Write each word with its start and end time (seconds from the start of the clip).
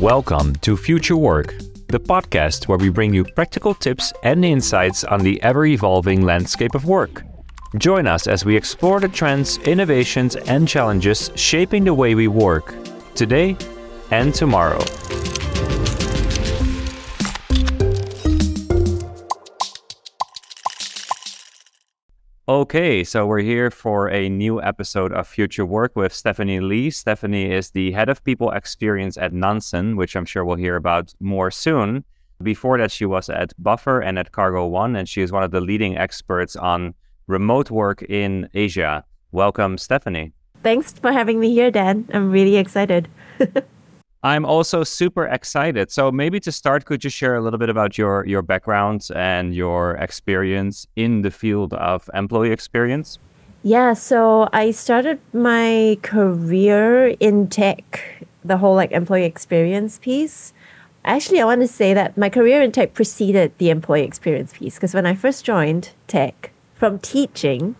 Welcome 0.00 0.54
to 0.60 0.76
Future 0.76 1.16
Work, 1.16 1.58
the 1.88 1.98
podcast 1.98 2.68
where 2.68 2.78
we 2.78 2.88
bring 2.88 3.12
you 3.12 3.24
practical 3.24 3.74
tips 3.74 4.12
and 4.22 4.44
insights 4.44 5.02
on 5.02 5.24
the 5.24 5.42
ever 5.42 5.66
evolving 5.66 6.22
landscape 6.22 6.76
of 6.76 6.84
work. 6.84 7.24
Join 7.78 8.06
us 8.06 8.28
as 8.28 8.44
we 8.44 8.56
explore 8.56 9.00
the 9.00 9.08
trends, 9.08 9.58
innovations, 9.58 10.36
and 10.36 10.68
challenges 10.68 11.32
shaping 11.34 11.82
the 11.82 11.94
way 11.94 12.14
we 12.14 12.28
work 12.28 12.76
today 13.16 13.56
and 14.12 14.32
tomorrow. 14.32 14.78
Okay, 22.48 23.04
so 23.04 23.26
we're 23.26 23.40
here 23.40 23.70
for 23.70 24.08
a 24.08 24.30
new 24.30 24.58
episode 24.62 25.12
of 25.12 25.28
Future 25.28 25.66
Work 25.66 25.94
with 25.94 26.14
Stephanie 26.14 26.60
Lee. 26.60 26.88
Stephanie 26.88 27.52
is 27.52 27.72
the 27.72 27.92
head 27.92 28.08
of 28.08 28.24
people 28.24 28.52
experience 28.52 29.18
at 29.18 29.34
Nansen, 29.34 29.96
which 29.96 30.16
I'm 30.16 30.24
sure 30.24 30.46
we'll 30.46 30.56
hear 30.56 30.76
about 30.76 31.12
more 31.20 31.50
soon. 31.50 32.04
Before 32.42 32.78
that, 32.78 32.90
she 32.90 33.04
was 33.04 33.28
at 33.28 33.52
Buffer 33.62 34.00
and 34.00 34.18
at 34.18 34.32
Cargo 34.32 34.64
One, 34.64 34.96
and 34.96 35.06
she 35.06 35.20
is 35.20 35.30
one 35.30 35.42
of 35.42 35.50
the 35.50 35.60
leading 35.60 35.98
experts 35.98 36.56
on 36.56 36.94
remote 37.26 37.70
work 37.70 38.00
in 38.04 38.48
Asia. 38.54 39.04
Welcome, 39.30 39.76
Stephanie. 39.76 40.32
Thanks 40.62 40.92
for 40.92 41.12
having 41.12 41.40
me 41.40 41.52
here, 41.52 41.70
Daan. 41.70 42.08
I'm 42.14 42.30
really 42.30 42.56
excited. 42.56 43.10
I'm 44.22 44.44
also 44.44 44.82
super 44.82 45.26
excited. 45.26 45.92
So 45.92 46.10
maybe 46.10 46.40
to 46.40 46.50
start, 46.50 46.84
could 46.84 47.04
you 47.04 47.10
share 47.10 47.36
a 47.36 47.40
little 47.40 47.58
bit 47.58 47.68
about 47.68 47.96
your 47.96 48.26
your 48.26 48.42
background 48.42 49.08
and 49.14 49.54
your 49.54 49.94
experience 49.96 50.86
in 50.96 51.22
the 51.22 51.30
field 51.30 51.72
of 51.74 52.10
employee 52.14 52.50
experience? 52.50 53.18
Yeah, 53.62 53.92
so 53.94 54.48
I 54.52 54.72
started 54.72 55.20
my 55.32 55.98
career 56.02 57.08
in 57.20 57.48
tech, 57.48 58.26
the 58.44 58.56
whole 58.56 58.74
like 58.74 58.92
employee 58.92 59.24
experience 59.24 59.98
piece. 59.98 60.52
Actually, 61.04 61.40
I 61.40 61.44
want 61.44 61.60
to 61.60 61.68
say 61.68 61.94
that 61.94 62.16
my 62.16 62.28
career 62.28 62.60
in 62.60 62.72
tech 62.72 62.94
preceded 62.94 63.56
the 63.58 63.70
employee 63.70 64.04
experience 64.04 64.52
piece 64.52 64.74
because 64.74 64.94
when 64.94 65.06
I 65.06 65.14
first 65.14 65.44
joined 65.44 65.90
tech 66.08 66.50
from 66.74 66.98
teaching, 66.98 67.76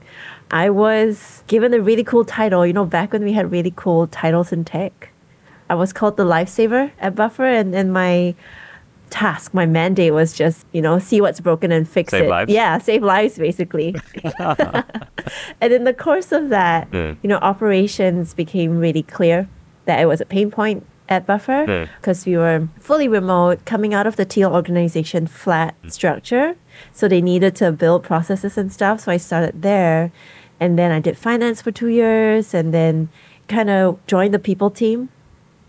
I 0.50 0.70
was 0.70 1.42
given 1.48 1.74
a 1.74 1.80
really 1.80 2.04
cool 2.04 2.24
title. 2.24 2.64
You 2.64 2.72
know, 2.72 2.84
back 2.84 3.12
when 3.12 3.24
we 3.24 3.32
had 3.32 3.50
really 3.50 3.72
cool 3.74 4.06
titles 4.06 4.52
in 4.52 4.64
tech. 4.64 5.10
I 5.70 5.74
was 5.74 5.92
called 5.92 6.16
the 6.16 6.24
lifesaver 6.24 6.90
at 7.00 7.14
Buffer, 7.14 7.44
and, 7.44 7.74
and 7.74 7.92
my 7.92 8.34
task, 9.10 9.54
my 9.54 9.64
mandate 9.66 10.12
was 10.12 10.32
just, 10.34 10.66
you 10.72 10.82
know, 10.82 10.98
see 10.98 11.20
what's 11.20 11.40
broken 11.40 11.72
and 11.72 11.88
fix 11.88 12.10
Save 12.10 12.24
it. 12.24 12.28
lives? 12.28 12.52
Yeah, 12.52 12.76
save 12.78 13.02
lives 13.02 13.38
basically. 13.38 13.94
and 15.60 15.72
in 15.72 15.84
the 15.84 15.94
course 15.94 16.32
of 16.32 16.48
that, 16.50 16.90
Mm. 16.90 17.16
you 17.22 17.28
know, 17.28 17.38
operations 17.38 18.34
became 18.34 18.78
really 18.78 19.02
clear 19.02 19.48
that 19.86 19.98
it 20.00 20.06
was 20.06 20.20
a 20.20 20.26
pain 20.26 20.50
point 20.50 20.84
at 21.08 21.26
Buffer 21.26 21.64
Mm. 21.66 21.88
because 22.00 22.26
we 22.26 22.36
were 22.36 22.68
fully 22.78 23.08
remote, 23.08 23.64
coming 23.64 23.94
out 23.94 24.06
of 24.06 24.16
the 24.16 24.24
teal 24.26 24.52
organization 24.54 25.26
flat 25.26 25.74
structure. 25.88 26.56
So 26.92 27.08
they 27.08 27.22
needed 27.22 27.56
to 27.56 27.72
build 27.72 28.02
processes 28.04 28.58
and 28.58 28.70
stuff. 28.72 29.00
So 29.00 29.12
I 29.12 29.16
started 29.16 29.62
there. 29.62 30.12
And 30.60 30.78
then 30.78 30.90
I 30.90 31.00
did 31.00 31.16
finance 31.16 31.62
for 31.62 31.70
two 31.70 31.86
years 31.88 32.52
and 32.52 32.74
then 32.74 33.08
kind 33.48 33.70
of 33.70 34.04
joined 34.06 34.34
the 34.34 34.38
people 34.38 34.70
team 34.70 35.08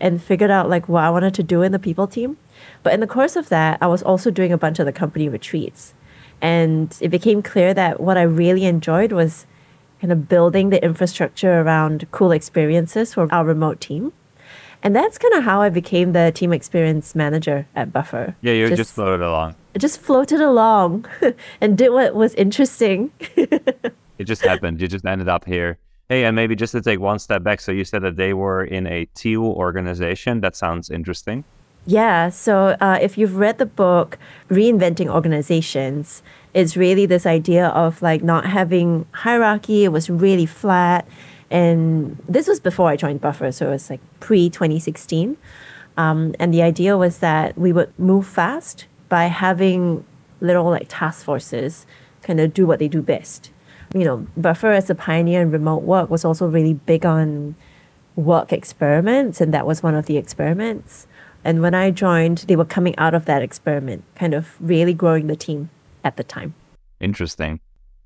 and 0.00 0.22
figured 0.22 0.50
out 0.50 0.68
like 0.68 0.88
what 0.88 1.04
I 1.04 1.10
wanted 1.10 1.34
to 1.34 1.42
do 1.42 1.62
in 1.62 1.72
the 1.72 1.78
people 1.78 2.06
team. 2.06 2.36
But 2.82 2.92
in 2.92 3.00
the 3.00 3.06
course 3.06 3.36
of 3.36 3.48
that, 3.48 3.78
I 3.80 3.86
was 3.86 4.02
also 4.02 4.30
doing 4.30 4.52
a 4.52 4.58
bunch 4.58 4.78
of 4.78 4.86
the 4.86 4.92
company 4.92 5.28
retreats. 5.28 5.94
And 6.40 6.96
it 7.00 7.08
became 7.08 7.42
clear 7.42 7.74
that 7.74 8.00
what 8.00 8.16
I 8.16 8.22
really 8.22 8.64
enjoyed 8.64 9.12
was 9.12 9.46
kind 10.00 10.12
of 10.12 10.28
building 10.28 10.70
the 10.70 10.82
infrastructure 10.82 11.60
around 11.60 12.06
cool 12.10 12.32
experiences 12.32 13.12
for 13.14 13.32
our 13.32 13.44
remote 13.44 13.80
team. 13.80 14.12
And 14.82 14.96
that's 14.96 15.18
kind 15.18 15.34
of 15.34 15.44
how 15.44 15.60
I 15.60 15.68
became 15.68 16.12
the 16.12 16.32
team 16.34 16.54
experience 16.54 17.14
manager 17.14 17.66
at 17.76 17.92
Buffer. 17.92 18.34
Yeah, 18.40 18.54
you 18.54 18.74
just, 18.74 18.94
floated 18.94 19.22
along. 19.22 19.54
Just 19.76 20.00
floated 20.00 20.40
along 20.40 21.04
and 21.60 21.76
did 21.76 21.90
what 21.90 22.14
was 22.14 22.34
interesting. 22.34 23.12
It 24.20 24.24
just 24.24 24.42
happened. 24.42 24.82
You 24.82 24.86
just 24.86 25.06
ended 25.06 25.30
up 25.30 25.46
here. 25.46 25.78
Hey, 26.10 26.24
and 26.24 26.34
maybe 26.34 26.56
just 26.56 26.72
to 26.72 26.82
take 26.82 26.98
one 26.98 27.20
step 27.20 27.44
back. 27.44 27.60
So 27.60 27.70
you 27.70 27.84
said 27.84 28.02
that 28.02 28.16
they 28.16 28.34
were 28.34 28.64
in 28.64 28.88
a 28.88 29.04
teal 29.14 29.44
organization. 29.44 30.40
That 30.40 30.56
sounds 30.56 30.90
interesting. 30.90 31.44
Yeah, 31.86 32.30
so 32.30 32.76
uh, 32.80 32.98
if 33.00 33.16
you've 33.16 33.36
read 33.36 33.58
the 33.58 33.64
book 33.64 34.18
Reinventing 34.50 35.06
Organizations, 35.06 36.24
it's 36.52 36.76
really 36.76 37.06
this 37.06 37.26
idea 37.26 37.68
of 37.68 38.02
like 38.02 38.24
not 38.24 38.44
having 38.44 39.06
hierarchy. 39.12 39.84
It 39.84 39.92
was 39.92 40.10
really 40.10 40.46
flat. 40.46 41.06
And 41.48 42.18
this 42.28 42.48
was 42.48 42.58
before 42.58 42.88
I 42.88 42.96
joined 42.96 43.20
Buffer, 43.20 43.52
so 43.52 43.68
it 43.68 43.70
was 43.70 43.88
like 43.88 44.00
pre 44.18 44.50
2016. 44.50 45.36
Um, 45.96 46.34
and 46.40 46.52
the 46.52 46.62
idea 46.62 46.98
was 46.98 47.18
that 47.18 47.56
we 47.56 47.72
would 47.72 47.96
move 48.00 48.26
fast 48.26 48.86
by 49.08 49.26
having 49.26 50.04
little 50.40 50.64
like 50.64 50.86
task 50.88 51.24
forces 51.24 51.86
kind 52.22 52.40
of 52.40 52.52
do 52.52 52.66
what 52.66 52.80
they 52.80 52.88
do 52.88 53.00
best. 53.00 53.52
You 53.92 54.04
know, 54.04 54.26
Buffer 54.36 54.70
as 54.70 54.88
a 54.88 54.94
pioneer 54.94 55.42
in 55.42 55.50
remote 55.50 55.82
work 55.82 56.10
was 56.10 56.24
also 56.24 56.46
really 56.46 56.74
big 56.74 57.04
on 57.04 57.56
work 58.16 58.52
experiments, 58.52 59.40
and 59.40 59.52
that 59.52 59.66
was 59.66 59.82
one 59.82 59.94
of 59.94 60.06
the 60.06 60.16
experiments. 60.16 61.06
And 61.44 61.62
when 61.62 61.74
I 61.74 61.90
joined, 61.90 62.38
they 62.48 62.56
were 62.56 62.64
coming 62.64 62.96
out 62.98 63.14
of 63.14 63.24
that 63.24 63.42
experiment, 63.42 64.04
kind 64.14 64.34
of 64.34 64.56
really 64.60 64.94
growing 64.94 65.26
the 65.26 65.36
team 65.36 65.70
at 66.04 66.16
the 66.16 66.24
time. 66.24 66.54
Interesting. 67.00 67.60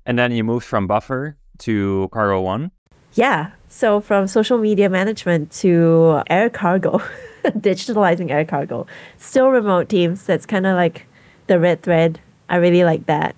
And 0.05 0.17
then 0.17 0.31
you 0.31 0.43
moved 0.43 0.65
from 0.65 0.87
Buffer 0.87 1.37
to 1.59 2.09
Cargo 2.11 2.41
One. 2.41 2.71
Yeah. 3.13 3.51
So 3.67 3.99
from 3.99 4.27
social 4.27 4.57
media 4.57 4.89
management 4.89 5.51
to 5.63 6.21
air 6.29 6.49
cargo, 6.49 7.01
digitalizing 7.43 8.31
air 8.31 8.45
cargo, 8.45 8.87
still 9.17 9.49
remote 9.49 9.89
teams. 9.89 10.25
That's 10.25 10.45
kind 10.45 10.65
of 10.65 10.75
like 10.75 11.07
the 11.47 11.59
red 11.59 11.81
thread. 11.81 12.19
I 12.47 12.57
really 12.57 12.83
like 12.83 13.05
that. 13.07 13.35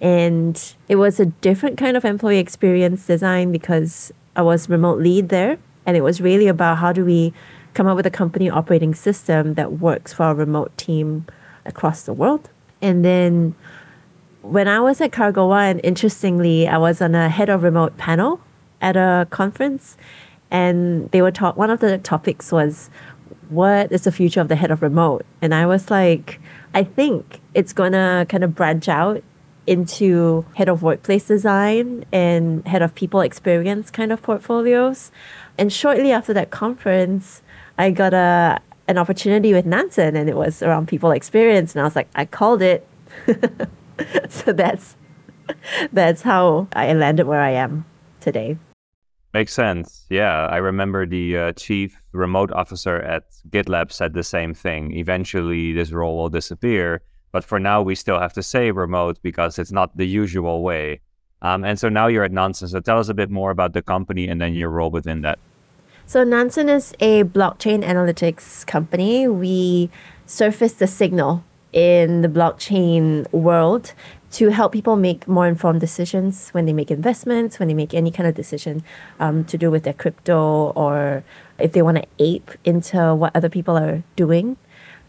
And 0.00 0.74
it 0.88 0.96
was 0.96 1.20
a 1.20 1.26
different 1.26 1.76
kind 1.76 1.96
of 1.96 2.04
employee 2.04 2.38
experience 2.38 3.06
design 3.06 3.52
because 3.52 4.12
I 4.34 4.42
was 4.42 4.68
remote 4.68 4.98
lead 4.98 5.28
there. 5.28 5.58
And 5.84 5.96
it 5.96 6.02
was 6.02 6.20
really 6.20 6.46
about 6.46 6.78
how 6.78 6.92
do 6.92 7.04
we 7.04 7.32
come 7.74 7.86
up 7.86 7.96
with 7.96 8.06
a 8.06 8.10
company 8.10 8.50
operating 8.50 8.94
system 8.94 9.54
that 9.54 9.72
works 9.78 10.12
for 10.12 10.30
a 10.30 10.34
remote 10.34 10.76
team 10.76 11.26
across 11.64 12.02
the 12.02 12.12
world. 12.12 12.48
And 12.82 13.04
then 13.04 13.54
when 14.42 14.68
I 14.68 14.80
was 14.80 15.00
at 15.00 15.12
Cargo 15.12 15.48
One, 15.48 15.78
interestingly, 15.80 16.66
I 16.66 16.78
was 16.78 17.02
on 17.02 17.14
a 17.14 17.28
head 17.28 17.48
of 17.48 17.62
remote 17.62 17.96
panel 17.96 18.40
at 18.80 18.96
a 18.96 19.26
conference, 19.30 19.96
and 20.50 21.10
they 21.10 21.20
were 21.20 21.30
talk. 21.30 21.56
One 21.56 21.70
of 21.70 21.80
the 21.80 21.98
topics 21.98 22.50
was, 22.50 22.88
"What 23.50 23.92
is 23.92 24.04
the 24.04 24.12
future 24.12 24.40
of 24.40 24.48
the 24.48 24.56
head 24.56 24.70
of 24.70 24.80
remote?" 24.80 25.26
And 25.42 25.54
I 25.54 25.66
was 25.66 25.90
like, 25.90 26.40
I 26.72 26.82
think 26.82 27.40
it's 27.52 27.72
gonna 27.72 28.26
kind 28.28 28.42
of 28.42 28.54
branch 28.54 28.88
out 28.88 29.22
into 29.66 30.44
head 30.54 30.68
of 30.68 30.82
workplace 30.82 31.26
design 31.26 32.04
and 32.12 32.66
head 32.66 32.82
of 32.82 32.94
people 32.94 33.20
experience 33.20 33.90
kind 33.90 34.12
of 34.12 34.22
portfolios. 34.22 35.10
And 35.58 35.72
shortly 35.72 36.12
after 36.12 36.32
that 36.34 36.50
conference, 36.50 37.42
I 37.78 37.90
got 37.90 38.14
a 38.14 38.60
an 38.88 38.98
opportunity 38.98 39.52
with 39.52 39.64
Nansen, 39.66 40.16
and 40.16 40.28
it 40.28 40.36
was 40.36 40.62
around 40.62 40.88
people 40.88 41.12
experience, 41.12 41.74
and 41.74 41.80
I 41.80 41.84
was 41.84 41.94
like, 41.94 42.08
I 42.16 42.24
called 42.24 42.60
it. 42.60 42.86
so 44.28 44.52
that's 44.52 44.96
that's 45.92 46.22
how 46.22 46.66
I 46.72 46.92
landed 46.92 47.26
where 47.26 47.40
I 47.40 47.50
am 47.50 47.84
today. 48.20 48.58
Makes 49.32 49.54
sense. 49.54 50.06
Yeah, 50.10 50.46
I 50.46 50.56
remember 50.56 51.06
the 51.06 51.36
uh, 51.36 51.52
chief 51.52 52.02
remote 52.12 52.50
officer 52.50 52.96
at 52.96 53.30
GitLab 53.48 53.92
said 53.92 54.12
the 54.12 54.24
same 54.24 54.54
thing. 54.54 54.92
Eventually, 54.96 55.72
this 55.72 55.92
role 55.92 56.16
will 56.16 56.28
disappear, 56.28 57.02
but 57.32 57.44
for 57.44 57.58
now, 57.60 57.82
we 57.82 57.94
still 57.94 58.18
have 58.18 58.32
to 58.34 58.42
say 58.42 58.70
remote 58.70 59.18
because 59.22 59.58
it's 59.58 59.72
not 59.72 59.96
the 59.96 60.06
usual 60.06 60.62
way. 60.62 61.00
Um, 61.42 61.64
and 61.64 61.78
so 61.78 61.88
now 61.88 62.06
you're 62.06 62.24
at 62.24 62.32
Nansen. 62.32 62.68
So 62.68 62.80
tell 62.80 62.98
us 62.98 63.08
a 63.08 63.14
bit 63.14 63.30
more 63.30 63.50
about 63.50 63.72
the 63.72 63.82
company 63.82 64.28
and 64.28 64.40
then 64.40 64.54
your 64.54 64.68
role 64.68 64.90
within 64.90 65.22
that. 65.22 65.38
So 66.06 66.24
Nansen 66.24 66.68
is 66.68 66.92
a 67.00 67.22
blockchain 67.24 67.84
analytics 67.84 68.66
company. 68.66 69.28
We 69.28 69.90
surface 70.26 70.72
the 70.74 70.86
signal 70.86 71.44
in 71.72 72.22
the 72.22 72.28
blockchain 72.28 73.32
world 73.32 73.94
to 74.32 74.50
help 74.50 74.72
people 74.72 74.96
make 74.96 75.26
more 75.26 75.46
informed 75.46 75.80
decisions 75.80 76.50
when 76.50 76.66
they 76.66 76.72
make 76.72 76.90
investments, 76.90 77.58
when 77.58 77.68
they 77.68 77.74
make 77.74 77.94
any 77.94 78.10
kind 78.10 78.28
of 78.28 78.34
decision 78.34 78.82
um, 79.18 79.44
to 79.44 79.56
do 79.56 79.70
with 79.70 79.84
their 79.84 79.92
crypto, 79.92 80.70
or 80.70 81.24
if 81.58 81.72
they 81.72 81.82
want 81.82 81.96
to 81.96 82.06
ape 82.18 82.50
into 82.64 83.14
what 83.14 83.34
other 83.34 83.48
people 83.48 83.76
are 83.76 84.02
doing 84.16 84.56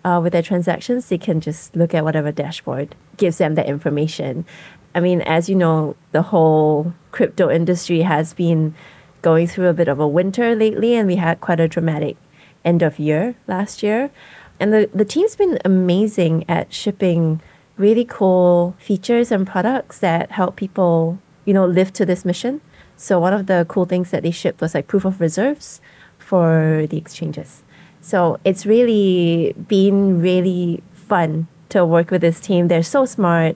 uh, 0.04 0.20
with 0.22 0.34
their 0.34 0.42
transactions, 0.42 1.10
they 1.10 1.18
can 1.18 1.42
just 1.42 1.76
look 1.76 1.94
at 1.94 2.04
whatever 2.04 2.32
dashboard 2.32 2.96
gives 3.18 3.38
them 3.38 3.56
that 3.56 3.68
information. 3.68 4.46
I 4.94 5.00
mean, 5.00 5.22
as 5.22 5.48
you 5.48 5.56
know, 5.56 5.96
the 6.12 6.22
whole 6.22 6.94
crypto 7.12 7.50
industry 7.50 8.02
has 8.02 8.34
been 8.34 8.76
going 9.22 9.48
through 9.48 9.68
a 9.68 9.74
bit 9.74 9.88
of 9.88 10.00
a 10.00 10.08
winter 10.08 10.56
lately, 10.56 10.96
and 10.96 11.08
we 11.08 11.16
had 11.16 11.40
quite 11.40 11.60
a 11.60 11.68
dramatic 11.68 12.18
end 12.66 12.82
of 12.82 13.00
year 13.00 13.36
last 13.48 13.84
year. 13.84 14.12
And 14.60 14.74
the, 14.74 14.90
the 14.94 15.06
team's 15.06 15.36
been 15.36 15.60
amazing 15.64 16.46
at 16.50 16.74
shipping 16.74 17.42
really 17.78 18.06
cool 18.06 18.76
features 18.80 19.32
and 19.32 19.48
products 19.48 20.00
that 20.00 20.32
help 20.32 20.56
people, 20.56 21.20
you 21.46 21.54
know, 21.54 21.66
live 21.66 21.94
to 21.94 22.06
this 22.06 22.26
mission. 22.26 22.62
So 22.96 23.20
one 23.20 23.34
of 23.34 23.48
the 23.48 23.66
cool 23.68 23.86
things 23.86 24.12
that 24.12 24.22
they 24.24 24.32
shipped 24.32 24.62
was 24.62 24.76
like 24.76 24.88
proof 24.88 25.06
of 25.06 25.20
reserves 25.20 25.82
for 26.20 26.86
the 26.90 26.98
exchanges. 26.98 27.64
So 28.02 28.40
it's 28.44 28.66
really 28.66 29.54
been 29.68 30.22
really 30.22 30.82
fun 30.92 31.48
to 31.70 31.86
work 31.86 32.12
with 32.12 32.22
this 32.22 32.40
team. 32.40 32.68
They're 32.68 32.84
so 32.84 33.06
smart. 33.06 33.56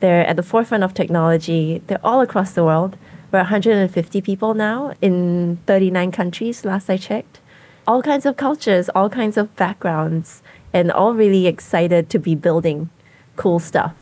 They're 0.00 0.26
at 0.26 0.36
the 0.36 0.42
forefront 0.42 0.84
of 0.84 0.94
technology. 0.94 1.82
They're 1.86 2.04
all 2.04 2.20
across 2.20 2.52
the 2.52 2.64
world. 2.64 2.96
We're 3.30 3.40
150 3.40 4.20
people 4.20 4.54
now 4.54 4.92
in 5.00 5.58
39 5.66 6.12
countries, 6.12 6.64
last 6.64 6.90
I 6.90 6.96
checked. 6.96 7.40
All 7.86 8.02
kinds 8.02 8.26
of 8.26 8.36
cultures, 8.36 8.88
all 8.94 9.08
kinds 9.08 9.36
of 9.36 9.54
backgrounds, 9.56 10.42
and 10.72 10.92
all 10.92 11.14
really 11.14 11.46
excited 11.46 12.08
to 12.10 12.18
be 12.18 12.34
building 12.34 12.90
cool 13.36 13.58
stuff. 13.58 14.01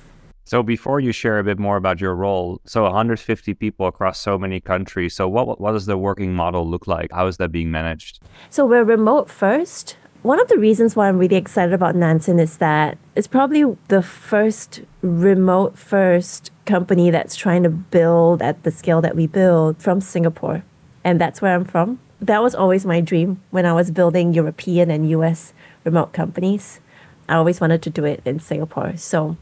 So 0.50 0.64
before 0.64 0.98
you 0.98 1.12
share 1.12 1.38
a 1.38 1.44
bit 1.44 1.60
more 1.60 1.76
about 1.76 2.00
your 2.00 2.12
role, 2.12 2.60
so 2.64 2.82
150 2.82 3.54
people 3.54 3.86
across 3.86 4.18
so 4.18 4.36
many 4.36 4.58
countries. 4.58 5.14
So 5.14 5.28
what 5.28 5.60
what 5.60 5.70
does 5.70 5.86
the 5.86 5.96
working 5.96 6.34
model 6.34 6.68
look 6.68 6.88
like? 6.88 7.12
How 7.12 7.28
is 7.28 7.36
that 7.36 7.52
being 7.52 7.70
managed? 7.70 8.18
So 8.50 8.66
we're 8.66 8.82
remote 8.82 9.30
first. 9.30 9.96
One 10.22 10.40
of 10.40 10.48
the 10.48 10.58
reasons 10.58 10.96
why 10.96 11.08
I'm 11.08 11.18
really 11.18 11.36
excited 11.36 11.72
about 11.72 11.94
Nansen 11.94 12.40
is 12.40 12.56
that 12.56 12.98
it's 13.14 13.28
probably 13.28 13.62
the 13.86 14.02
first 14.02 14.82
remote 15.02 15.78
first 15.78 16.50
company 16.64 17.12
that's 17.12 17.36
trying 17.36 17.62
to 17.62 17.70
build 17.70 18.42
at 18.42 18.64
the 18.64 18.72
scale 18.72 19.00
that 19.02 19.14
we 19.14 19.28
build 19.28 19.80
from 19.80 20.00
Singapore. 20.00 20.64
And 21.04 21.20
that's 21.20 21.40
where 21.40 21.54
I'm 21.54 21.64
from. 21.64 22.00
That 22.20 22.42
was 22.42 22.56
always 22.56 22.84
my 22.84 23.00
dream 23.00 23.40
when 23.52 23.66
I 23.66 23.72
was 23.72 23.92
building 23.92 24.34
European 24.34 24.90
and 24.90 25.08
US 25.10 25.54
remote 25.84 26.12
companies. 26.12 26.80
I 27.28 27.34
always 27.36 27.60
wanted 27.60 27.82
to 27.82 27.90
do 27.90 28.04
it 28.04 28.20
in 28.24 28.40
Singapore. 28.40 28.96
So 28.96 29.36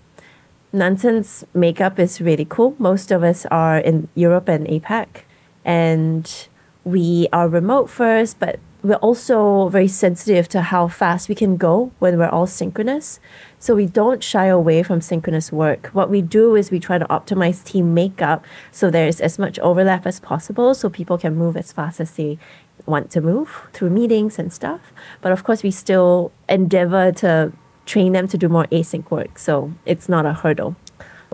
Nansen's 0.73 1.45
makeup 1.55 1.99
is 1.99 2.21
really 2.21 2.45
cool. 2.45 2.75
Most 2.79 3.11
of 3.11 3.23
us 3.23 3.47
are 3.47 3.79
in 3.79 4.09
Europe 4.15 4.49
and 4.49 4.67
APAC, 4.67 5.25
and 5.65 6.49
we 6.85 7.29
are 7.33 7.49
remote 7.49 7.89
first, 7.89 8.39
but 8.39 8.61
we're 8.83 8.97
also 8.97 9.69
very 9.71 9.89
sensitive 9.89 10.49
to 10.49 10.63
how 10.63 10.87
fast 10.87 11.29
we 11.29 11.35
can 11.35 11.57
go 11.57 11.91
when 11.99 12.19
we're 12.19 12.29
all 12.29 12.47
synchronous. 12.47 13.19
So 13.59 13.75
we 13.75 13.87
don't 13.87 14.23
shy 14.23 14.47
away 14.47 14.83
from 14.83 15.01
synchronous 15.01 15.51
work. 15.51 15.89
What 15.89 16.11
we 16.11 16.23
do 16.23 16.55
is 16.55 16.71
we 16.71 16.79
try 16.79 16.99
to 16.99 17.07
optimize 17.07 17.65
team 17.65 17.93
makeup 17.93 18.45
so 18.71 18.91
there's 18.91 19.21
as 19.21 19.39
much 19.39 19.59
overlap 19.61 20.07
as 20.07 20.21
possible 20.21 20.75
so 20.75 20.89
people 20.89 21.19
can 21.19 21.35
move 21.35 21.57
as 21.57 21.73
fast 21.73 21.99
as 21.99 22.13
they 22.13 22.39
want 22.87 23.11
to 23.11 23.21
move 23.21 23.69
through 23.73 23.91
meetings 23.91 24.39
and 24.39 24.53
stuff. 24.53 24.93
But 25.21 25.33
of 25.33 25.43
course, 25.45 25.63
we 25.63 25.73
still 25.73 26.31
endeavor 26.49 27.11
to 27.13 27.53
train 27.89 28.13
them 28.13 28.29
to 28.29 28.39
do 28.39 28.49
more 28.49 28.67
async 28.67 29.11
work. 29.11 29.39
So 29.39 29.73
it's 29.87 30.09
not 30.09 30.27
a 30.27 30.35
hurdle. 30.35 30.77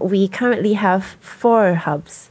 We 0.00 0.28
currently 0.28 0.74
have 0.74 1.04
four 1.20 1.74
hubs 1.74 2.30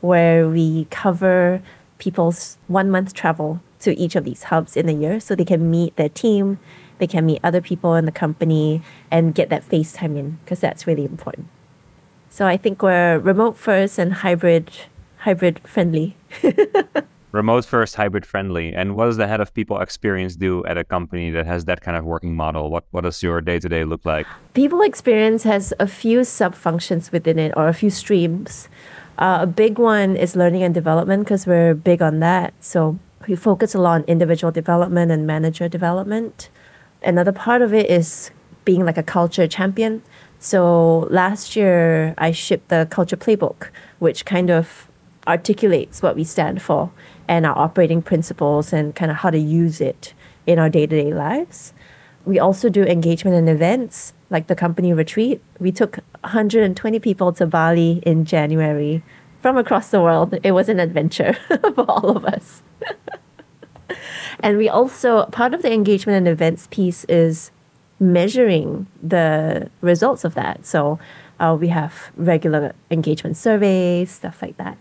where 0.00 0.48
we 0.48 0.86
cover 0.86 1.62
people's 1.98 2.56
one 2.66 2.90
month 2.90 3.12
travel 3.12 3.60
to 3.80 3.96
each 3.96 4.16
of 4.16 4.24
these 4.24 4.44
hubs 4.44 4.76
in 4.76 4.88
a 4.88 4.92
year 4.92 5.20
so 5.20 5.34
they 5.34 5.44
can 5.44 5.70
meet 5.70 5.94
their 5.96 6.08
team, 6.08 6.58
they 6.98 7.06
can 7.06 7.26
meet 7.26 7.40
other 7.44 7.60
people 7.60 7.94
in 7.94 8.06
the 8.06 8.12
company 8.12 8.82
and 9.10 9.34
get 9.34 9.50
that 9.50 9.62
face 9.62 9.92
time 9.92 10.16
in 10.16 10.38
because 10.44 10.60
that's 10.60 10.86
really 10.86 11.04
important. 11.04 11.48
So 12.30 12.46
I 12.46 12.56
think 12.56 12.82
we're 12.82 13.18
remote 13.18 13.56
first 13.56 13.98
and 13.98 14.14
hybrid 14.14 14.70
hybrid 15.18 15.60
friendly. 15.66 16.16
remote 17.38 17.64
first, 17.64 17.94
hybrid 17.94 18.26
friendly. 18.26 18.74
And 18.74 18.96
what 18.96 19.06
does 19.06 19.16
the 19.16 19.28
head 19.32 19.40
of 19.40 19.54
people 19.54 19.76
experience 19.86 20.36
do 20.36 20.52
at 20.66 20.76
a 20.76 20.84
company 20.84 21.30
that 21.36 21.46
has 21.46 21.64
that 21.64 21.80
kind 21.80 21.96
of 21.96 22.04
working 22.04 22.34
model? 22.44 22.64
What 22.74 22.84
what 22.94 23.02
does 23.06 23.22
your 23.22 23.40
day 23.40 23.58
to 23.64 23.68
day 23.74 23.84
look 23.92 24.04
like? 24.04 24.26
People 24.54 24.80
experience 24.82 25.42
has 25.44 25.64
a 25.86 25.86
few 25.86 26.24
sub 26.24 26.52
functions 26.66 27.04
within 27.14 27.38
it 27.38 27.52
or 27.56 27.64
a 27.68 27.76
few 27.82 27.90
streams. 28.02 28.68
Uh, 29.24 29.38
a 29.46 29.48
big 29.62 29.78
one 29.78 30.10
is 30.24 30.36
learning 30.42 30.62
and 30.66 30.74
development 30.74 31.20
because 31.24 31.46
we're 31.46 31.74
big 31.74 32.00
on 32.02 32.20
that. 32.28 32.52
So 32.60 32.98
we 33.28 33.36
focus 33.36 33.74
a 33.74 33.80
lot 33.86 33.94
on 33.98 34.04
individual 34.14 34.52
development 34.52 35.10
and 35.14 35.26
manager 35.26 35.68
development. 35.68 36.50
Another 37.02 37.32
part 37.46 37.62
of 37.62 37.72
it 37.80 37.86
is 38.00 38.30
being 38.64 38.84
like 38.84 38.98
a 38.98 39.06
culture 39.16 39.48
champion. 39.58 40.02
So 40.38 41.06
last 41.22 41.56
year 41.56 42.14
I 42.26 42.30
shipped 42.32 42.68
the 42.68 42.86
culture 42.96 43.18
playbook, 43.24 43.70
which 43.98 44.24
kind 44.24 44.50
of 44.50 44.88
articulates 45.26 46.02
what 46.02 46.16
we 46.16 46.24
stand 46.24 46.62
for 46.62 46.90
and 47.28 47.46
our 47.46 47.56
operating 47.56 48.02
principles 48.02 48.72
and 48.72 48.94
kind 48.94 49.10
of 49.10 49.18
how 49.18 49.30
to 49.30 49.38
use 49.38 49.80
it 49.80 50.14
in 50.46 50.58
our 50.58 50.68
day 50.68 50.86
to 50.86 51.02
day 51.02 51.12
lives. 51.12 51.74
We 52.24 52.38
also 52.38 52.68
do 52.68 52.82
engagement 52.82 53.36
and 53.36 53.48
events 53.48 54.14
like 54.30 54.48
the 54.48 54.56
company 54.56 54.92
retreat. 54.92 55.42
We 55.58 55.72
took 55.72 55.96
120 56.22 56.98
people 56.98 57.32
to 57.34 57.46
Bali 57.46 58.02
in 58.04 58.24
January 58.24 59.02
from 59.40 59.56
across 59.56 59.90
the 59.90 60.02
world. 60.02 60.34
It 60.42 60.52
was 60.52 60.68
an 60.68 60.80
adventure 60.80 61.32
for 61.74 61.84
all 61.88 62.16
of 62.16 62.24
us. 62.24 62.62
and 64.40 64.58
we 64.58 64.68
also, 64.68 65.26
part 65.26 65.54
of 65.54 65.62
the 65.62 65.72
engagement 65.72 66.16
and 66.16 66.28
events 66.28 66.66
piece 66.70 67.04
is 67.04 67.50
measuring 68.00 68.86
the 69.02 69.70
results 69.80 70.24
of 70.24 70.34
that. 70.34 70.66
So 70.66 70.98
uh, 71.40 71.56
we 71.58 71.68
have 71.68 72.10
regular 72.16 72.74
engagement 72.90 73.36
surveys, 73.36 74.10
stuff 74.10 74.42
like 74.42 74.56
that. 74.56 74.76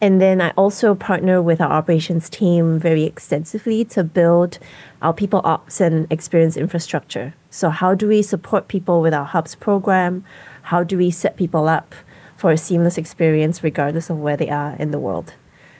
And 0.00 0.20
then 0.20 0.40
I 0.40 0.50
also 0.50 0.94
partner 0.94 1.42
with 1.42 1.60
our 1.60 1.70
operations 1.70 2.30
team 2.30 2.78
very 2.78 3.02
extensively 3.02 3.84
to 3.86 4.04
build 4.04 4.58
our 5.02 5.12
people 5.12 5.40
ops 5.44 5.80
and 5.80 6.06
experience 6.10 6.56
infrastructure. 6.56 7.34
So, 7.50 7.70
how 7.70 7.94
do 7.94 8.06
we 8.06 8.22
support 8.22 8.68
people 8.68 9.00
with 9.00 9.12
our 9.12 9.24
hubs 9.24 9.54
program? 9.56 10.24
How 10.62 10.84
do 10.84 10.96
we 10.96 11.10
set 11.10 11.36
people 11.36 11.68
up 11.68 11.94
for 12.36 12.52
a 12.52 12.58
seamless 12.58 12.96
experience 12.96 13.64
regardless 13.64 14.08
of 14.08 14.18
where 14.18 14.36
they 14.36 14.50
are 14.50 14.76
in 14.76 14.92
the 14.92 15.00
world? 15.00 15.34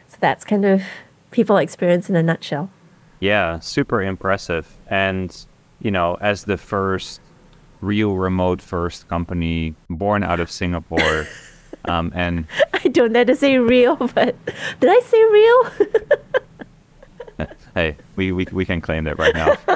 So, 0.08 0.16
that's 0.20 0.44
kind 0.44 0.64
of 0.64 0.82
people 1.30 1.56
experience 1.56 2.10
in 2.10 2.16
a 2.16 2.22
nutshell. 2.22 2.70
Yeah, 3.20 3.60
super 3.60 4.02
impressive. 4.02 4.76
And, 4.88 5.36
you 5.80 5.90
know, 5.90 6.16
as 6.20 6.44
the 6.44 6.56
first 6.56 7.20
real 7.80 8.16
remote 8.16 8.60
first 8.60 9.08
company 9.08 9.74
born 9.88 10.22
out 10.24 10.40
of 10.40 10.50
Singapore. 10.50 11.26
Um, 11.88 12.12
and 12.14 12.46
I 12.74 12.88
don't 12.88 13.12
dare 13.12 13.24
to 13.24 13.34
say 13.34 13.58
real, 13.58 13.96
but 13.96 14.36
did 14.80 14.90
I 14.90 15.00
say 15.00 15.24
real? 15.24 15.70
hey, 17.74 17.96
we, 18.16 18.32
we, 18.32 18.46
we 18.52 18.64
can 18.64 18.80
claim 18.80 19.04
that 19.04 19.18
right 19.18 19.34
now. 19.34 19.56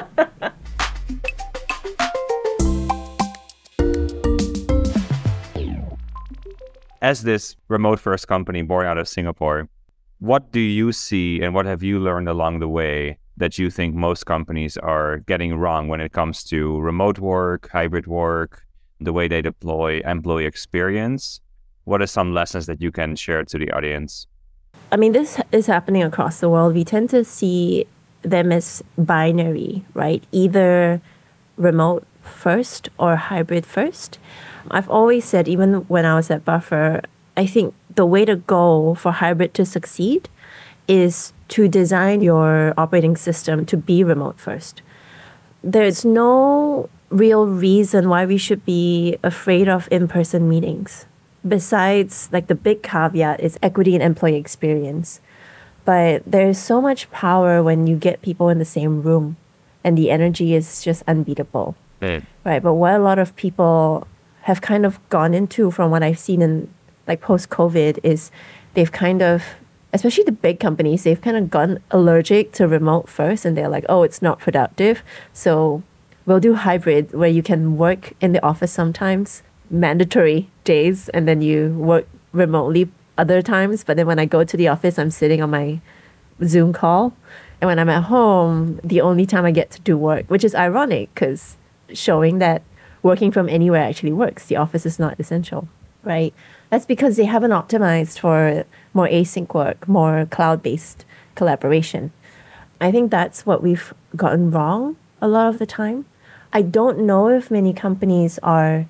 As 7.01 7.23
this 7.23 7.55
remote 7.67 7.99
first 7.99 8.27
company 8.29 8.61
born 8.61 8.85
out 8.85 8.97
of 8.97 9.09
Singapore, 9.09 9.67
what 10.19 10.53
do 10.53 10.61
you 10.61 10.93
see 10.93 11.41
and 11.41 11.53
what 11.53 11.65
have 11.65 11.83
you 11.83 11.99
learned 11.99 12.29
along 12.29 12.59
the 12.59 12.69
way 12.69 13.17
that 13.35 13.59
you 13.59 13.69
think 13.69 13.93
most 13.93 14.25
companies 14.25 14.77
are 14.77 15.17
getting 15.17 15.55
wrong 15.55 15.89
when 15.89 15.99
it 15.99 16.13
comes 16.13 16.45
to 16.45 16.79
remote 16.79 17.19
work, 17.19 17.67
hybrid 17.73 18.07
work, 18.07 18.65
the 19.01 19.11
way 19.11 19.27
they 19.27 19.41
deploy 19.41 19.99
employee 20.05 20.45
experience? 20.45 21.41
What 21.85 22.01
are 22.01 22.07
some 22.07 22.33
lessons 22.33 22.65
that 22.67 22.81
you 22.81 22.91
can 22.91 23.15
share 23.15 23.43
to 23.43 23.57
the 23.57 23.71
audience? 23.71 24.27
I 24.91 24.97
mean, 24.97 25.11
this 25.11 25.39
is 25.51 25.67
happening 25.67 26.03
across 26.03 26.39
the 26.39 26.49
world. 26.49 26.75
We 26.75 26.83
tend 26.83 27.09
to 27.11 27.23
see 27.23 27.85
them 28.21 28.51
as 28.51 28.83
binary, 28.97 29.83
right? 29.93 30.23
Either 30.31 31.01
remote 31.57 32.05
first 32.21 32.89
or 32.97 33.15
hybrid 33.15 33.65
first. 33.65 34.17
I've 34.71 34.89
always 34.89 35.25
said, 35.25 35.47
even 35.47 35.81
when 35.89 36.05
I 36.05 36.15
was 36.15 36.31
at 36.31 36.45
Buffer, 36.45 37.01
I 37.35 37.45
think 37.45 37.73
the 37.95 38.05
way 38.05 38.23
to 38.25 38.37
go 38.37 38.95
for 38.95 39.11
hybrid 39.11 39.53
to 39.55 39.65
succeed 39.65 40.29
is 40.87 41.33
to 41.49 41.67
design 41.67 42.21
your 42.21 42.73
operating 42.77 43.17
system 43.17 43.65
to 43.65 43.77
be 43.77 44.03
remote 44.03 44.39
first. 44.39 44.81
There's 45.63 46.05
no 46.05 46.89
real 47.09 47.47
reason 47.47 48.09
why 48.09 48.25
we 48.25 48.37
should 48.37 48.65
be 48.65 49.17
afraid 49.23 49.67
of 49.67 49.87
in 49.91 50.07
person 50.07 50.49
meetings 50.49 51.05
besides 51.47 52.29
like 52.31 52.47
the 52.47 52.55
big 52.55 52.83
caveat 52.83 53.39
is 53.39 53.57
equity 53.61 53.93
and 53.93 54.03
employee 54.03 54.35
experience. 54.35 55.19
But 55.85 56.23
there's 56.25 56.57
so 56.57 56.81
much 56.81 57.11
power 57.11 57.61
when 57.61 57.87
you 57.87 57.97
get 57.97 58.21
people 58.21 58.49
in 58.49 58.57
the 58.57 58.65
same 58.65 59.01
room 59.01 59.35
and 59.83 59.97
the 59.97 60.09
energy 60.09 60.55
is 60.55 60.81
just 60.81 61.03
unbeatable. 61.07 61.75
Mm. 62.01 62.23
Right. 62.45 62.63
But 62.63 62.75
what 62.75 62.93
a 62.93 62.99
lot 62.99 63.19
of 63.19 63.35
people 63.35 64.07
have 64.43 64.61
kind 64.61 64.85
of 64.85 64.99
gone 65.09 65.33
into 65.33 65.71
from 65.71 65.91
what 65.91 66.03
I've 66.03 66.19
seen 66.19 66.41
in 66.41 66.73
like 67.07 67.21
post 67.21 67.49
COVID 67.49 67.99
is 68.03 68.31
they've 68.73 68.91
kind 68.91 69.21
of 69.21 69.43
especially 69.93 70.23
the 70.23 70.31
big 70.31 70.59
companies, 70.59 71.03
they've 71.03 71.21
kind 71.21 71.37
of 71.37 71.51
gone 71.51 71.79
allergic 71.91 72.51
to 72.53 72.67
remote 72.67 73.07
first 73.07 73.45
and 73.45 73.55
they're 73.55 73.69
like, 73.69 73.85
oh, 73.87 74.01
it's 74.01 74.23
not 74.23 74.39
productive. 74.39 75.03
So 75.33 75.83
we'll 76.25 76.39
do 76.39 76.55
hybrid 76.55 77.13
where 77.13 77.29
you 77.29 77.43
can 77.43 77.77
work 77.77 78.13
in 78.19 78.31
the 78.31 78.43
office 78.43 78.71
sometimes 78.71 79.43
mandatory 79.69 80.49
days 80.63 81.09
and 81.09 81.27
then 81.27 81.41
you 81.41 81.69
work 81.77 82.07
remotely 82.31 82.89
other 83.17 83.41
times. 83.41 83.83
But 83.83 83.97
then 83.97 84.07
when 84.07 84.19
I 84.19 84.25
go 84.25 84.43
to 84.43 84.57
the 84.57 84.67
office, 84.67 84.97
I'm 84.97 85.11
sitting 85.11 85.41
on 85.41 85.49
my 85.49 85.79
Zoom 86.43 86.73
call. 86.73 87.13
And 87.61 87.67
when 87.67 87.79
I'm 87.79 87.89
at 87.89 88.03
home, 88.03 88.79
the 88.83 89.01
only 89.01 89.25
time 89.25 89.45
I 89.45 89.51
get 89.51 89.71
to 89.71 89.81
do 89.81 89.97
work, 89.97 90.29
which 90.29 90.43
is 90.43 90.53
ironic 90.53 91.13
because 91.13 91.57
showing 91.93 92.39
that 92.39 92.61
working 93.01 93.31
from 93.31 93.47
anywhere 93.49 93.83
actually 93.83 94.13
works. 94.13 94.45
The 94.47 94.55
office 94.55 94.85
is 94.85 94.99
not 94.99 95.19
essential, 95.19 95.67
right? 96.03 96.33
That's 96.69 96.85
because 96.85 97.17
they 97.17 97.25
haven't 97.25 97.51
optimized 97.51 98.19
for 98.19 98.65
more 98.93 99.07
async 99.07 99.53
work, 99.53 99.87
more 99.87 100.27
cloud 100.29 100.63
based 100.63 101.05
collaboration. 101.35 102.11
I 102.81 102.91
think 102.91 103.11
that's 103.11 103.45
what 103.45 103.61
we've 103.61 103.93
gotten 104.15 104.51
wrong 104.51 104.97
a 105.21 105.27
lot 105.27 105.47
of 105.47 105.59
the 105.59 105.65
time. 105.65 106.05
I 106.51 106.61
don't 106.61 106.99
know 106.99 107.29
if 107.29 107.49
many 107.49 107.73
companies 107.73 108.39
are 108.43 108.87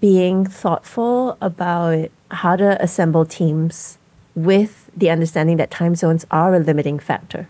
being 0.00 0.46
thoughtful 0.46 1.36
about 1.40 2.10
how 2.30 2.56
to 2.56 2.82
assemble 2.82 3.24
teams 3.24 3.98
with 4.34 4.90
the 4.96 5.10
understanding 5.10 5.56
that 5.58 5.70
time 5.70 5.94
zones 5.94 6.26
are 6.30 6.54
a 6.54 6.58
limiting 6.58 6.98
factor. 6.98 7.48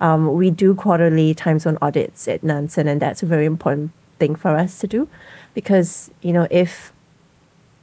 Um, 0.00 0.34
we 0.34 0.50
do 0.50 0.74
quarterly 0.74 1.34
time 1.34 1.58
zone 1.58 1.78
audits 1.82 2.28
at 2.28 2.42
Nansen, 2.42 2.88
and 2.88 3.00
that's 3.02 3.22
a 3.22 3.26
very 3.26 3.44
important 3.44 3.92
thing 4.18 4.34
for 4.34 4.56
us 4.56 4.78
to 4.80 4.86
do 4.86 5.08
because, 5.54 6.10
you 6.22 6.32
know, 6.32 6.46
if 6.50 6.92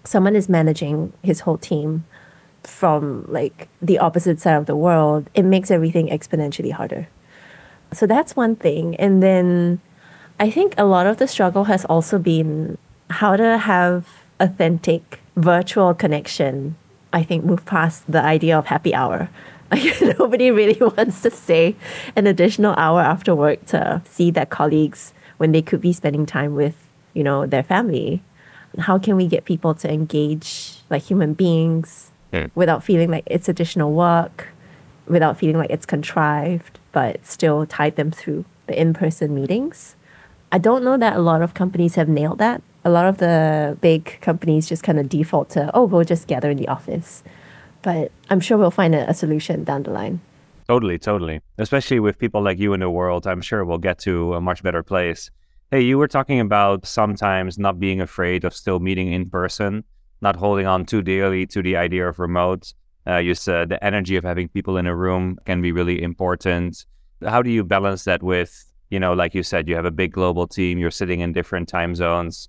someone 0.03 0.35
is 0.35 0.47
managing 0.47 1.13
his 1.21 1.41
whole 1.41 1.57
team 1.57 2.05
from 2.63 3.25
like 3.27 3.67
the 3.81 3.99
opposite 3.99 4.39
side 4.39 4.55
of 4.55 4.65
the 4.65 4.75
world, 4.75 5.29
it 5.33 5.43
makes 5.43 5.69
everything 5.69 6.07
exponentially 6.07 6.71
harder. 6.71 7.07
So 7.93 8.07
that's 8.07 8.35
one 8.35 8.55
thing. 8.55 8.95
And 8.95 9.21
then 9.21 9.81
I 10.39 10.49
think 10.49 10.73
a 10.77 10.85
lot 10.85 11.07
of 11.07 11.17
the 11.17 11.27
struggle 11.27 11.65
has 11.65 11.85
also 11.85 12.17
been 12.17 12.77
how 13.09 13.35
to 13.35 13.57
have 13.57 14.07
authentic 14.39 15.19
virtual 15.35 15.93
connection. 15.93 16.75
I 17.13 17.23
think 17.23 17.45
move 17.45 17.65
past 17.65 18.03
the 18.11 18.21
idea 18.21 18.57
of 18.57 18.67
happy 18.67 18.93
hour. 18.93 19.29
Like 19.69 20.01
nobody 20.17 20.49
really 20.49 20.79
wants 20.97 21.21
to 21.23 21.29
stay 21.29 21.75
an 22.15 22.25
additional 22.25 22.73
hour 22.77 23.01
after 23.01 23.35
work 23.35 23.65
to 23.65 24.01
see 24.09 24.31
their 24.31 24.45
colleagues 24.45 25.13
when 25.39 25.51
they 25.51 25.61
could 25.61 25.81
be 25.81 25.91
spending 25.91 26.25
time 26.25 26.55
with, 26.55 26.75
you 27.13 27.21
know, 27.21 27.45
their 27.45 27.63
family. 27.63 28.23
How 28.79 28.97
can 28.97 29.17
we 29.17 29.27
get 29.27 29.43
people 29.43 29.73
to 29.73 29.91
engage 29.91 30.77
like 30.89 31.03
human 31.03 31.33
beings 31.33 32.11
mm. 32.31 32.49
without 32.55 32.81
feeling 32.81 33.11
like 33.11 33.23
it's 33.25 33.49
additional 33.49 33.91
work, 33.91 34.47
without 35.05 35.37
feeling 35.37 35.57
like 35.57 35.69
it's 35.69 35.85
contrived, 35.85 36.79
but 36.93 37.25
still 37.25 37.65
tide 37.65 37.97
them 37.97 38.09
through 38.09 38.45
the 38.67 38.79
in-person 38.79 39.35
meetings? 39.35 39.97
I 40.49 40.59
don't 40.59 40.81
know 40.81 40.95
that 40.95 41.17
a 41.17 41.19
lot 41.19 41.41
of 41.41 41.53
companies 41.53 41.95
have 41.95 42.07
nailed 42.07 42.39
that. 42.39 42.61
A 42.87 42.89
lot 42.97 43.05
of 43.05 43.17
the 43.17 43.77
big 43.81 44.17
companies 44.21 44.69
just 44.69 44.81
kind 44.81 44.97
of 44.97 45.09
default 45.09 45.49
to, 45.49 45.69
oh, 45.73 45.83
we'll 45.83 46.05
just 46.05 46.25
gather 46.25 46.49
in 46.49 46.55
the 46.55 46.69
office. 46.69 47.21
But 47.81 48.13
I'm 48.29 48.39
sure 48.39 48.57
we'll 48.57 48.71
find 48.71 48.95
a, 48.95 49.09
a 49.09 49.13
solution 49.13 49.65
down 49.65 49.83
the 49.83 49.91
line. 49.91 50.21
Totally, 50.69 50.97
totally. 50.97 51.41
Especially 51.57 51.99
with 51.99 52.17
people 52.17 52.41
like 52.41 52.59
you 52.59 52.71
in 52.71 52.79
the 52.79 52.89
world, 52.89 53.27
I'm 53.27 53.41
sure 53.41 53.65
we'll 53.65 53.77
get 53.89 53.99
to 53.99 54.35
a 54.35 54.39
much 54.39 54.63
better 54.63 54.83
place. 54.83 55.29
Hey, 55.69 55.81
you 55.81 55.97
were 55.97 56.07
talking 56.07 56.39
about 56.39 56.85
sometimes 56.85 57.59
not 57.59 57.77
being 57.77 57.99
afraid 57.99 58.45
of 58.45 58.55
still 58.55 58.79
meeting 58.79 59.11
in 59.11 59.29
person, 59.29 59.83
not 60.21 60.37
holding 60.37 60.65
on 60.65 60.85
too 60.85 61.01
dearly 61.01 61.45
to 61.47 61.61
the 61.61 61.75
idea 61.75 62.07
of 62.07 62.19
remote. 62.19 62.73
Uh, 63.05 63.17
you 63.17 63.35
said 63.35 63.67
the 63.67 63.83
energy 63.83 64.15
of 64.15 64.23
having 64.23 64.47
people 64.47 64.77
in 64.77 64.87
a 64.87 64.95
room 64.95 65.37
can 65.45 65.61
be 65.61 65.73
really 65.73 66.01
important. 66.01 66.85
How 67.21 67.41
do 67.41 67.49
you 67.49 67.65
balance 67.65 68.05
that 68.05 68.23
with, 68.23 68.63
you 68.89 68.99
know, 68.99 69.11
like 69.11 69.35
you 69.35 69.43
said, 69.43 69.67
you 69.67 69.75
have 69.75 69.83
a 69.83 69.91
big 69.91 70.13
global 70.13 70.47
team, 70.47 70.79
you're 70.79 70.89
sitting 71.01 71.19
in 71.19 71.33
different 71.33 71.67
time 71.67 71.93
zones. 71.93 72.47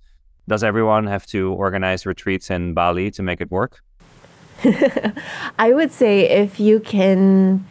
Does 0.49 0.64
everyone 0.64 1.07
have 1.09 1.26
to 1.26 1.52
organize 1.52 2.07
retreats 2.07 2.50
in 2.50 2.73
Bali 2.73 3.11
to 3.11 3.23
make 3.23 3.43
it 3.43 3.50
work? 3.50 3.83
I 5.59 5.73
would 5.75 5.93
say 5.93 6.21
if 6.21 6.59
you 6.59 6.81
can 6.81 7.67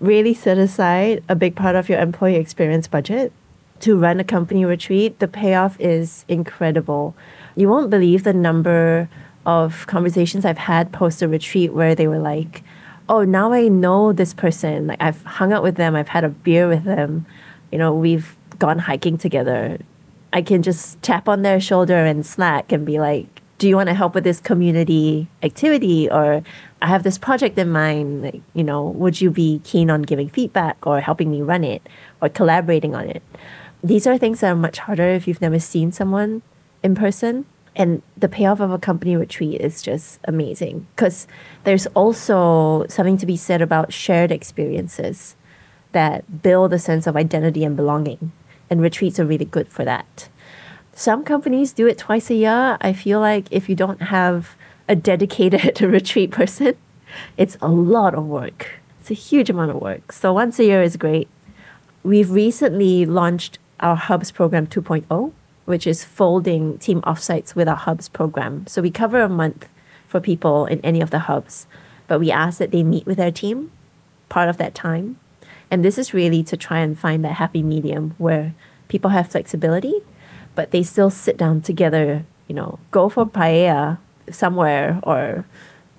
really 0.00 0.34
set 0.34 0.58
aside 0.58 1.22
a 1.28 1.36
big 1.36 1.54
part 1.54 1.76
of 1.76 1.88
your 1.88 2.00
employee 2.00 2.34
experience 2.34 2.88
budget 2.88 3.32
to 3.80 3.96
run 3.96 4.18
a 4.18 4.24
company 4.24 4.64
retreat, 4.64 5.20
the 5.20 5.28
payoff 5.28 5.80
is 5.80 6.24
incredible. 6.26 7.14
You 7.54 7.68
won't 7.68 7.88
believe 7.88 8.24
the 8.24 8.32
number 8.32 9.08
of 9.46 9.86
conversations 9.86 10.44
I've 10.44 10.58
had 10.58 10.92
post 10.92 11.22
a 11.22 11.28
retreat 11.28 11.72
where 11.72 11.94
they 11.94 12.08
were 12.08 12.18
like, 12.18 12.64
oh, 13.08 13.22
now 13.22 13.52
I 13.52 13.68
know 13.68 14.12
this 14.12 14.34
person. 14.34 14.88
Like 14.88 15.00
I've 15.00 15.22
hung 15.22 15.52
out 15.52 15.62
with 15.62 15.76
them, 15.76 15.94
I've 15.94 16.08
had 16.08 16.24
a 16.24 16.30
beer 16.30 16.68
with 16.68 16.82
them, 16.82 17.26
you 17.70 17.78
know, 17.78 17.94
we've 17.94 18.34
gone 18.58 18.80
hiking 18.80 19.18
together. 19.18 19.78
I 20.32 20.42
can 20.42 20.62
just 20.62 21.00
tap 21.02 21.28
on 21.28 21.42
their 21.42 21.60
shoulder 21.60 21.96
and 21.96 22.24
Slack 22.24 22.72
and 22.72 22.84
be 22.84 23.00
like, 23.00 23.26
do 23.58 23.68
you 23.68 23.76
want 23.76 23.88
to 23.88 23.94
help 23.94 24.14
with 24.14 24.24
this 24.24 24.40
community 24.40 25.28
activity 25.42 26.08
or 26.08 26.42
I 26.80 26.86
have 26.86 27.02
this 27.02 27.18
project 27.18 27.58
in 27.58 27.70
mind, 27.70 28.22
like, 28.22 28.40
you 28.54 28.62
know, 28.62 28.84
would 28.84 29.20
you 29.20 29.30
be 29.30 29.60
keen 29.64 29.90
on 29.90 30.02
giving 30.02 30.28
feedback 30.28 30.86
or 30.86 31.00
helping 31.00 31.30
me 31.30 31.42
run 31.42 31.64
it 31.64 31.82
or 32.22 32.28
collaborating 32.28 32.94
on 32.94 33.08
it? 33.08 33.22
These 33.82 34.06
are 34.06 34.16
things 34.16 34.40
that 34.40 34.52
are 34.52 34.56
much 34.56 34.78
harder 34.78 35.08
if 35.08 35.26
you've 35.26 35.40
never 35.40 35.58
seen 35.58 35.90
someone 35.90 36.42
in 36.82 36.94
person. 36.94 37.46
And 37.74 38.02
the 38.16 38.28
payoff 38.28 38.60
of 38.60 38.70
a 38.70 38.78
company 38.78 39.16
retreat 39.16 39.60
is 39.60 39.82
just 39.82 40.20
amazing 40.24 40.86
because 40.94 41.26
there's 41.64 41.86
also 41.88 42.86
something 42.88 43.18
to 43.18 43.26
be 43.26 43.36
said 43.36 43.62
about 43.62 43.92
shared 43.92 44.32
experiences 44.32 45.36
that 45.92 46.42
build 46.42 46.72
a 46.72 46.78
sense 46.78 47.06
of 47.06 47.16
identity 47.16 47.64
and 47.64 47.76
belonging. 47.76 48.32
And 48.70 48.80
retreats 48.80 49.18
are 49.18 49.24
really 49.24 49.44
good 49.44 49.68
for 49.68 49.84
that. 49.84 50.28
Some 50.94 51.24
companies 51.24 51.72
do 51.72 51.86
it 51.86 51.98
twice 51.98 52.30
a 52.30 52.34
year. 52.34 52.76
I 52.80 52.92
feel 52.92 53.20
like 53.20 53.46
if 53.50 53.68
you 53.68 53.74
don't 53.74 54.02
have 54.02 54.56
a 54.88 54.96
dedicated 54.96 55.80
retreat 55.82 56.30
person, 56.30 56.76
it's 57.36 57.56
a 57.60 57.68
lot 57.68 58.14
of 58.14 58.26
work. 58.26 58.80
It's 59.00 59.10
a 59.10 59.14
huge 59.14 59.48
amount 59.48 59.70
of 59.70 59.80
work. 59.80 60.12
So 60.12 60.32
once 60.32 60.58
a 60.58 60.64
year 60.64 60.82
is 60.82 60.96
great. 60.96 61.28
We've 62.02 62.30
recently 62.30 63.06
launched 63.06 63.58
our 63.80 63.96
Hubs 63.96 64.30
program 64.30 64.66
2.0, 64.66 65.32
which 65.64 65.86
is 65.86 66.04
folding 66.04 66.78
team 66.78 67.00
offsites 67.02 67.54
with 67.54 67.68
our 67.68 67.76
Hubs 67.76 68.08
program. 68.08 68.66
So 68.66 68.82
we 68.82 68.90
cover 68.90 69.20
a 69.20 69.28
month 69.28 69.68
for 70.08 70.20
people 70.20 70.66
in 70.66 70.80
any 70.80 71.00
of 71.00 71.10
the 71.10 71.20
hubs, 71.20 71.66
but 72.06 72.18
we 72.18 72.30
ask 72.30 72.58
that 72.58 72.70
they 72.70 72.82
meet 72.82 73.06
with 73.06 73.18
their 73.18 73.30
team 73.30 73.70
part 74.28 74.48
of 74.48 74.56
that 74.56 74.74
time. 74.74 75.18
And 75.70 75.84
this 75.84 75.98
is 75.98 76.14
really 76.14 76.42
to 76.44 76.56
try 76.56 76.78
and 76.80 76.98
find 76.98 77.24
that 77.24 77.34
happy 77.34 77.62
medium 77.62 78.14
where 78.18 78.54
people 78.88 79.10
have 79.10 79.28
flexibility, 79.28 79.94
but 80.54 80.70
they 80.70 80.82
still 80.82 81.10
sit 81.10 81.36
down 81.36 81.60
together, 81.60 82.24
you 82.46 82.54
know, 82.54 82.78
go 82.90 83.08
for 83.08 83.26
paella 83.26 83.98
somewhere 84.30 85.00
or 85.02 85.44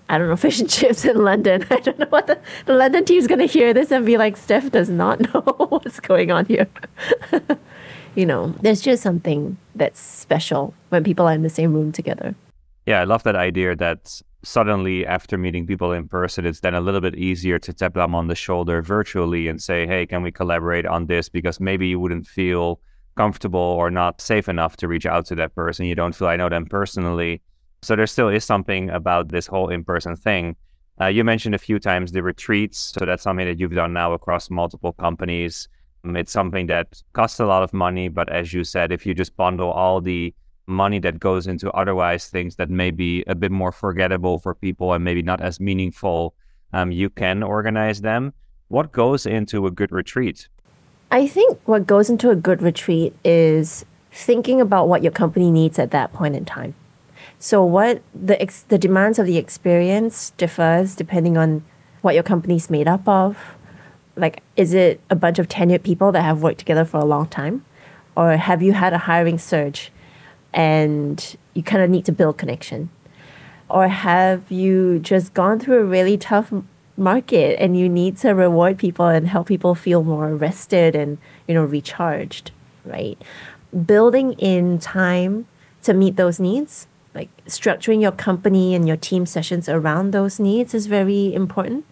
I 0.10 0.18
don't 0.18 0.28
know, 0.28 0.36
fish 0.48 0.60
and 0.60 0.70
chips 0.70 1.06
in 1.06 1.18
London. 1.18 1.66
I 1.72 1.80
don't 1.80 2.00
know 2.00 2.08
what 2.10 2.28
the, 2.28 2.40
the 2.66 2.74
London 2.74 3.06
team's 3.06 3.28
going 3.28 3.40
to 3.40 3.46
hear 3.46 3.74
this 3.74 3.92
and 3.92 4.06
be 4.06 4.18
like, 4.18 4.36
Steph 4.36 4.72
does 4.72 4.90
not 4.90 5.22
know 5.34 5.42
what's 5.70 6.00
going 6.00 6.32
on 6.32 6.46
here. 6.46 6.68
you 8.16 8.26
know, 8.26 8.56
there's 8.62 8.82
just 8.82 9.04
something 9.04 9.58
that's 9.76 10.00
special 10.00 10.74
when 10.90 11.04
people 11.04 11.28
are 11.28 11.34
in 11.34 11.44
the 11.44 11.50
same 11.50 11.74
room 11.74 11.92
together. 11.92 12.36
Yeah, 12.86 13.02
I 13.02 13.04
love 13.04 13.22
that 13.24 13.36
idea 13.36 13.76
that 13.76 14.22
suddenly 14.44 15.06
after 15.06 15.38
meeting 15.38 15.68
people 15.68 15.92
in 15.92 16.08
person, 16.08 16.46
it's 16.46 16.62
then 16.62 16.74
a 16.74 16.82
little 16.82 17.02
bit 17.02 17.16
easier 17.16 17.60
to 17.60 17.74
tap 17.74 17.94
them 17.94 18.16
on 18.16 18.28
the 18.28 18.36
shoulder 18.36 18.82
virtually 18.82 19.48
and 19.48 19.62
say, 19.62 19.86
hey, 19.86 20.06
can 20.06 20.22
we 20.22 20.32
collaborate 20.32 20.86
on 20.86 21.08
this? 21.08 21.30
Because 21.30 21.60
maybe 21.60 21.88
you 21.88 22.00
wouldn't 22.00 22.28
feel 22.28 22.80
comfortable 23.16 23.60
or 23.60 23.92
not 23.92 24.22
safe 24.22 24.48
enough 24.48 24.78
to 24.78 24.88
reach 24.88 25.06
out 25.06 25.26
to 25.26 25.36
that 25.36 25.54
person. 25.56 25.86
You 25.86 25.96
don't 25.96 26.16
feel 26.16 26.30
I 26.30 26.38
know 26.38 26.50
them 26.50 26.66
personally 26.66 27.42
so 27.82 27.96
there 27.96 28.08
still 28.08 28.30
is 28.30 28.44
something 28.44 28.90
about 28.90 29.30
this 29.30 29.48
whole 29.48 29.70
in 29.70 29.84
person 29.84 30.16
thing. 30.16 30.56
Uh, 31.00 31.08
you 31.08 31.24
mentioned 31.24 31.56
a 31.56 31.60
few 31.60 31.80
times 31.80 32.12
the 32.12 32.22
retreats. 32.22 32.94
So 32.98 33.06
that's 33.06 33.24
something 33.24 33.46
that 33.46 33.60
you've 33.60 33.74
done 33.74 33.94
now 33.94 34.14
across 34.14 34.50
multiple 34.50 34.92
companies. 34.94 35.70
Um, 36.04 36.18
it's 36.18 36.32
something 36.32 36.68
that 36.68 37.02
costs 37.14 37.40
a 37.40 37.46
lot 37.46 37.64
of 37.64 37.74
money. 37.74 38.10
But 38.10 38.30
as 38.30 38.54
you 38.54 38.64
said, 38.64 38.92
if 38.92 39.06
you 39.06 39.14
just 39.14 39.36
bundle 39.38 39.72
all 39.72 40.02
the 40.02 40.34
money 40.70 41.00
that 41.00 41.20
goes 41.20 41.48
into 41.48 41.72
otherwise 41.72 42.28
things 42.28 42.56
that 42.56 42.70
may 42.70 42.92
be 42.92 43.24
a 43.28 43.36
bit 43.36 43.52
more 43.52 43.72
forgettable 43.72 44.40
for 44.40 44.56
people 44.56 44.94
and 44.94 45.04
maybe 45.04 45.22
not 45.22 45.42
as 45.42 45.60
meaningful, 45.60 46.36
um, 46.74 46.92
you 46.92 47.10
can 47.10 47.44
organize 47.44 48.02
them. 48.02 48.34
What 48.68 48.92
goes 48.92 49.26
into 49.26 49.66
a 49.66 49.72
good 49.72 49.92
retreat? 49.92 50.48
I 51.12 51.28
think 51.28 51.60
what 51.66 51.88
goes 51.88 52.10
into 52.10 52.30
a 52.30 52.36
good 52.36 52.62
retreat 52.62 53.16
is 53.26 53.84
thinking 54.12 54.62
about 54.62 54.88
what 54.88 55.02
your 55.02 55.12
company 55.12 55.50
needs 55.50 55.80
at 55.80 55.92
that 55.92 56.14
point 56.14 56.36
in 56.36 56.46
time. 56.46 56.76
So 57.40 57.64
what 57.64 58.02
the 58.14 58.40
ex- 58.42 58.64
the 58.64 58.78
demands 58.78 59.18
of 59.18 59.26
the 59.26 59.38
experience 59.38 60.32
differs 60.38 60.96
depending 60.96 61.38
on 61.38 61.64
what 62.02 62.14
your 62.14 62.24
company's 62.24 62.70
made 62.70 62.88
up 62.88 63.08
of. 63.08 63.56
Like, 64.16 64.44
is 64.56 64.74
it 64.74 65.00
a 65.10 65.16
bunch 65.16 65.40
of 65.40 65.48
tenured 65.48 65.84
people 65.84 66.12
that 66.12 66.22
have 66.22 66.42
worked 66.42 66.60
together 66.60 66.86
for 66.86 66.98
a 66.98 67.06
long 67.06 67.28
time, 67.28 67.66
or 68.16 68.36
have 68.36 68.62
you 68.62 68.74
had 68.74 68.94
a 68.94 68.98
hiring 69.00 69.38
surge, 69.38 69.92
and 70.54 71.38
you 71.54 71.64
kind 71.64 71.84
of 71.84 71.90
need 71.90 72.06
to 72.06 72.12
build 72.12 72.38
connection, 72.38 72.90
or 73.70 73.88
have 73.88 74.52
you 74.52 75.00
just 75.00 75.34
gone 75.34 75.60
through 75.60 75.80
a 75.80 75.86
really 75.86 76.18
tough 76.18 76.52
market 76.98 77.62
and 77.62 77.78
you 77.78 77.88
need 77.88 78.18
to 78.18 78.32
reward 78.32 78.78
people 78.78 79.08
and 79.08 79.28
help 79.28 79.48
people 79.48 79.74
feel 79.74 80.04
more 80.04 80.36
rested 80.36 80.96
and 80.96 81.18
you 81.48 81.54
know 81.54 81.64
recharged, 81.64 82.52
right? 82.86 83.22
Building 83.86 84.34
in 84.34 84.80
time 84.80 85.48
to 85.84 85.94
meet 85.94 86.16
those 86.16 86.40
needs 86.40 86.88
like 87.14 87.30
structuring 87.46 88.02
your 88.02 88.12
company 88.12 88.76
and 88.76 88.88
your 88.88 88.98
team 88.98 89.26
sessions 89.26 89.68
around 89.68 90.12
those 90.12 90.40
needs 90.40 90.74
is 90.74 90.88
very 90.88 91.34
important. 91.34 91.86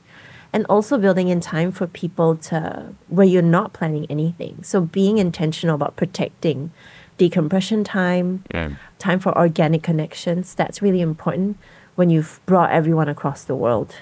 And 0.53 0.65
also 0.69 0.97
building 0.97 1.27
in 1.27 1.41
time 1.41 1.71
for 1.71 1.87
people 1.87 2.37
to 2.37 2.93
where 3.09 3.27
you're 3.27 3.41
not 3.41 3.73
planning 3.73 4.07
anything. 4.09 4.63
So 4.63 4.81
being 4.81 5.17
intentional 5.17 5.75
about 5.75 5.97
protecting 5.97 6.71
decompression 7.17 7.83
time 7.83 8.43
yeah. 8.53 8.71
time 8.99 9.19
for 9.19 9.35
organic 9.37 9.81
connections 9.83 10.53
that's 10.55 10.81
really 10.81 11.01
important 11.01 11.57
when 11.95 12.09
you've 12.09 12.39
brought 12.45 12.69
everyone 12.71 13.09
across 13.09 13.43
the 13.43 13.55
world 13.55 13.95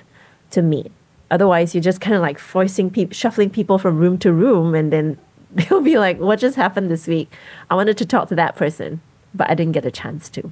to 0.52 0.62
meet 0.62 0.92
Otherwise, 1.32 1.74
you're 1.74 1.82
just 1.82 2.02
kind 2.02 2.16
of 2.16 2.22
like 2.22 2.38
forcing 2.38 2.90
people, 2.90 3.14
shuffling 3.14 3.50
people 3.50 3.78
from 3.78 3.98
room 3.98 4.18
to 4.20 4.32
room, 4.32 4.76
and 4.76 4.92
then 4.94 5.18
they'll 5.52 5.82
be 5.82 5.98
like, 5.98 6.20
"What 6.20 6.40
just 6.40 6.56
happened 6.56 6.92
this 6.92 7.08
week? 7.08 7.32
I 7.70 7.76
wanted 7.76 7.98
to 7.98 8.06
talk 8.06 8.30
to 8.30 8.36
that 8.36 8.56
person, 8.56 9.02
but 9.34 9.50
I 9.50 9.56
didn't 9.56 9.74
get 9.74 9.86
a 9.86 9.92
chance 9.92 10.30
to." 10.32 10.52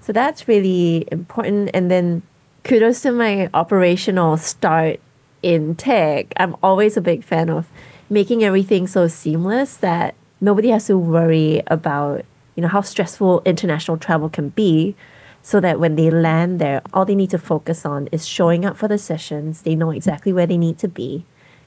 So 0.00 0.12
that's 0.12 0.46
really 0.46 1.08
important. 1.10 1.70
And 1.74 1.90
then 1.90 2.22
kudos 2.62 3.02
to 3.02 3.12
my 3.12 3.50
operational 3.52 4.36
start 4.36 5.00
in 5.42 5.74
tech. 5.74 6.32
I'm 6.36 6.56
always 6.62 6.96
a 6.96 7.00
big 7.00 7.24
fan 7.24 7.50
of 7.50 7.66
making 8.08 8.44
everything 8.44 8.86
so 8.86 9.08
seamless 9.08 9.76
that 9.78 10.14
nobody 10.40 10.68
has 10.68 10.86
to 10.86 10.98
worry 10.98 11.62
about 11.66 12.24
you 12.54 12.62
know 12.62 12.68
how 12.68 12.80
stressful 12.80 13.42
international 13.44 13.96
travel 13.96 14.28
can 14.28 14.48
be 14.50 14.96
so 15.42 15.60
that 15.60 15.80
when 15.80 15.94
they 15.94 16.10
land 16.10 16.60
there, 16.60 16.82
all 16.92 17.04
they 17.04 17.14
need 17.14 17.30
to 17.30 17.38
focus 17.38 17.86
on 17.86 18.08
is 18.12 18.26
showing 18.26 18.64
up 18.64 18.76
for 18.76 18.88
the 18.88 18.98
sessions. 18.98 19.62
They 19.62 19.74
know 19.74 19.90
exactly 19.90 20.32
where 20.32 20.46
they 20.46 20.58
need 20.58 20.78
to 20.78 20.88
be 20.88 21.24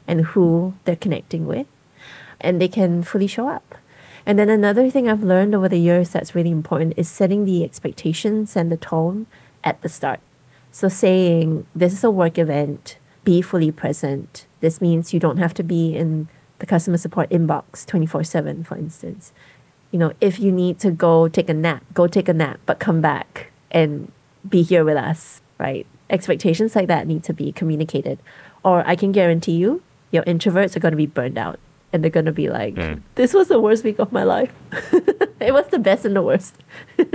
and 0.08 0.26
who 0.26 0.74
they're 0.84 0.96
connecting 0.96 1.48
with, 1.48 1.68
and 2.40 2.62
they 2.62 2.68
can 2.68 3.04
fully 3.04 3.28
show 3.28 3.48
up. 3.48 3.76
And 4.26 4.38
then 4.38 4.50
another 4.50 4.90
thing 4.90 5.10
I've 5.10 5.24
learned 5.24 5.56
over 5.56 5.68
the 5.68 5.80
years 5.80 6.10
that's 6.10 6.36
really 6.36 6.52
important 6.52 6.94
is 6.98 7.10
setting 7.10 7.46
the 7.46 7.64
expectations 7.64 8.56
and 8.56 8.72
the 8.72 8.78
tone 8.78 9.26
at 9.64 9.82
the 9.82 9.90
start. 9.90 10.20
So 10.72 10.88
saying, 10.88 11.66
this 11.74 11.94
is 11.94 12.04
a 12.04 12.12
work 12.12 12.38
event, 12.38 12.98
be 13.24 13.42
fully 13.42 13.72
present. 13.72 14.46
This 14.60 14.80
means 14.80 15.14
you 15.14 15.20
don't 15.20 15.38
have 15.38 15.54
to 15.56 15.64
be 15.64 15.96
in 15.96 16.28
the 16.62 16.68
customer 16.68 16.98
support 16.98 17.30
inbox 17.32 17.86
24 17.86 18.24
7, 18.24 18.64
for 18.64 18.78
instance. 18.78 19.34
You 19.90 20.00
know, 20.00 20.14
if 20.22 20.40
you 20.40 20.52
need 20.52 20.80
to 20.80 20.92
go 20.92 21.28
take 21.28 21.50
a 21.50 21.54
nap, 21.54 21.84
go 21.94 22.08
take 22.08 22.30
a 22.30 22.34
nap, 22.34 22.62
but 22.66 22.80
come 22.80 23.02
back 23.02 23.52
and 23.72 24.10
be 24.48 24.62
here 24.62 24.86
with 24.86 24.96
us, 24.96 25.42
right? 25.58 25.86
Expectations 26.10 26.76
like 26.76 26.88
that 26.88 27.08
need 27.08 27.24
to 27.26 27.34
be 27.34 27.52
communicated. 27.52 28.20
Or 28.64 28.88
I 28.88 28.96
can 28.96 29.12
guarantee 29.12 29.54
you, 29.54 29.82
your 30.12 30.24
introverts 30.24 30.76
are 30.76 30.80
going 30.80 30.92
to 30.94 30.98
be 30.98 31.08
burned 31.08 31.38
out 31.38 31.60
and 31.92 32.04
they're 32.04 32.12
going 32.12 32.28
to 32.28 32.32
be 32.32 32.48
like, 32.48 32.76
mm. 32.76 33.02
this 33.16 33.34
was 33.34 33.48
the 33.48 33.60
worst 33.60 33.84
week 33.84 34.00
of 34.00 34.12
my 34.12 34.24
life. 34.24 34.54
it 35.42 35.54
was 35.54 35.68
the 35.68 35.80
best 35.80 36.06
and 36.06 36.16
the 36.16 36.22
worst. 36.22 36.56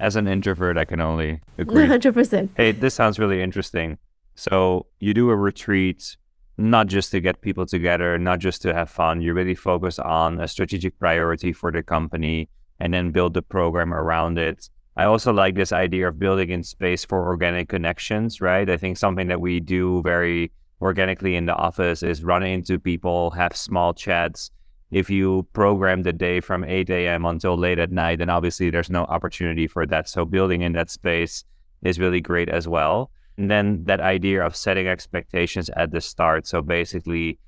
As 0.00 0.16
an 0.16 0.26
introvert, 0.26 0.76
I 0.78 0.84
can 0.84 1.00
only 1.00 1.40
agree. 1.58 1.86
100%. 1.86 2.48
Hey, 2.56 2.72
this 2.72 2.94
sounds 2.94 3.20
really 3.20 3.40
interesting. 3.40 3.98
So, 4.34 4.86
you 4.98 5.14
do 5.14 5.30
a 5.30 5.36
retreat 5.36 6.16
not 6.58 6.86
just 6.86 7.10
to 7.12 7.20
get 7.20 7.40
people 7.40 7.66
together, 7.66 8.18
not 8.18 8.38
just 8.38 8.62
to 8.62 8.74
have 8.74 8.90
fun. 8.90 9.20
You 9.20 9.34
really 9.34 9.54
focus 9.54 9.98
on 9.98 10.40
a 10.40 10.48
strategic 10.48 10.98
priority 10.98 11.52
for 11.52 11.72
the 11.72 11.82
company 11.82 12.48
and 12.80 12.92
then 12.92 13.10
build 13.10 13.34
the 13.34 13.42
program 13.42 13.94
around 13.94 14.38
it. 14.38 14.68
I 14.96 15.04
also 15.04 15.32
like 15.32 15.54
this 15.54 15.72
idea 15.72 16.08
of 16.08 16.18
building 16.18 16.50
in 16.50 16.62
space 16.62 17.04
for 17.04 17.26
organic 17.26 17.68
connections, 17.68 18.40
right? 18.40 18.68
I 18.68 18.76
think 18.76 18.98
something 18.98 19.28
that 19.28 19.40
we 19.40 19.60
do 19.60 20.02
very 20.02 20.52
organically 20.82 21.36
in 21.36 21.46
the 21.46 21.54
office 21.54 22.02
is 22.02 22.22
run 22.22 22.42
into 22.42 22.78
people, 22.78 23.30
have 23.30 23.56
small 23.56 23.94
chats. 23.94 24.50
If 24.90 25.08
you 25.08 25.46
program 25.54 26.02
the 26.02 26.12
day 26.12 26.40
from 26.40 26.64
8 26.64 26.90
a.m. 26.90 27.24
until 27.24 27.56
late 27.56 27.78
at 27.78 27.90
night, 27.90 28.18
then 28.18 28.28
obviously 28.28 28.68
there's 28.68 28.90
no 28.90 29.04
opportunity 29.04 29.66
for 29.66 29.86
that. 29.86 30.08
So 30.08 30.26
building 30.26 30.60
in 30.60 30.72
that 30.72 30.90
space 30.90 31.44
is 31.82 31.98
really 31.98 32.20
great 32.20 32.50
as 32.50 32.68
well. 32.68 33.10
And 33.42 33.50
then 33.50 33.84
that 33.84 34.00
idea 34.00 34.46
of 34.46 34.54
setting 34.54 34.86
expectations 34.86 35.68
at 35.76 35.90
the 35.90 36.00
start. 36.00 36.46
So 36.46 36.62
basically, 36.62 37.40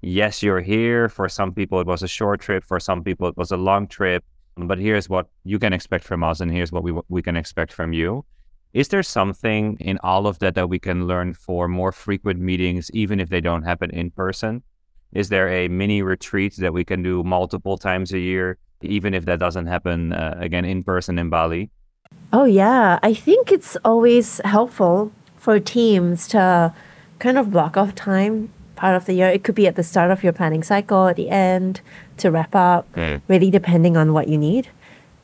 yes, 0.00 0.42
you're 0.42 0.60
here. 0.60 1.08
For 1.08 1.28
some 1.28 1.52
people, 1.52 1.80
it 1.80 1.88
was 1.88 2.04
a 2.04 2.08
short 2.08 2.40
trip. 2.40 2.62
For 2.62 2.78
some 2.78 3.02
people, 3.02 3.26
it 3.26 3.36
was 3.36 3.50
a 3.50 3.56
long 3.56 3.88
trip 3.88 4.22
but 4.56 4.78
here's 4.78 5.08
what 5.08 5.28
you 5.44 5.58
can 5.58 5.72
expect 5.72 6.04
from 6.04 6.22
us 6.22 6.40
and 6.40 6.50
here's 6.50 6.72
what 6.72 6.82
we 6.82 6.92
we 7.08 7.22
can 7.22 7.36
expect 7.36 7.72
from 7.72 7.92
you 7.92 8.24
is 8.72 8.88
there 8.88 9.02
something 9.02 9.76
in 9.80 9.98
all 10.02 10.26
of 10.26 10.38
that 10.38 10.54
that 10.54 10.68
we 10.68 10.78
can 10.78 11.06
learn 11.06 11.34
for 11.34 11.68
more 11.68 11.92
frequent 11.92 12.40
meetings 12.40 12.90
even 12.92 13.20
if 13.20 13.28
they 13.28 13.40
don't 13.40 13.62
happen 13.62 13.90
in 13.90 14.10
person 14.10 14.62
is 15.12 15.28
there 15.28 15.48
a 15.48 15.68
mini 15.68 16.02
retreat 16.02 16.54
that 16.58 16.72
we 16.72 16.84
can 16.84 17.02
do 17.02 17.22
multiple 17.22 17.76
times 17.76 18.12
a 18.12 18.18
year 18.18 18.58
even 18.82 19.14
if 19.14 19.24
that 19.24 19.38
doesn't 19.38 19.66
happen 19.66 20.12
uh, 20.12 20.36
again 20.38 20.64
in 20.64 20.82
person 20.82 21.18
in 21.18 21.30
bali 21.30 21.70
oh 22.32 22.44
yeah 22.44 22.98
i 23.02 23.14
think 23.14 23.52
it's 23.52 23.76
always 23.84 24.40
helpful 24.44 25.12
for 25.40 25.58
teams 25.58 26.28
to 26.28 26.72
kind 27.18 27.38
of 27.38 27.50
block 27.50 27.76
off 27.76 27.94
time 27.94 28.52
part 28.76 28.94
of 28.94 29.06
the 29.06 29.14
year. 29.14 29.28
It 29.28 29.42
could 29.42 29.54
be 29.54 29.66
at 29.66 29.74
the 29.74 29.82
start 29.82 30.10
of 30.10 30.22
your 30.22 30.32
planning 30.32 30.62
cycle, 30.62 31.08
at 31.08 31.16
the 31.16 31.30
end, 31.30 31.80
to 32.18 32.30
wrap 32.30 32.54
up, 32.54 32.92
mm. 32.92 33.20
really 33.26 33.50
depending 33.50 33.96
on 33.96 34.12
what 34.12 34.28
you 34.28 34.36
need. 34.36 34.68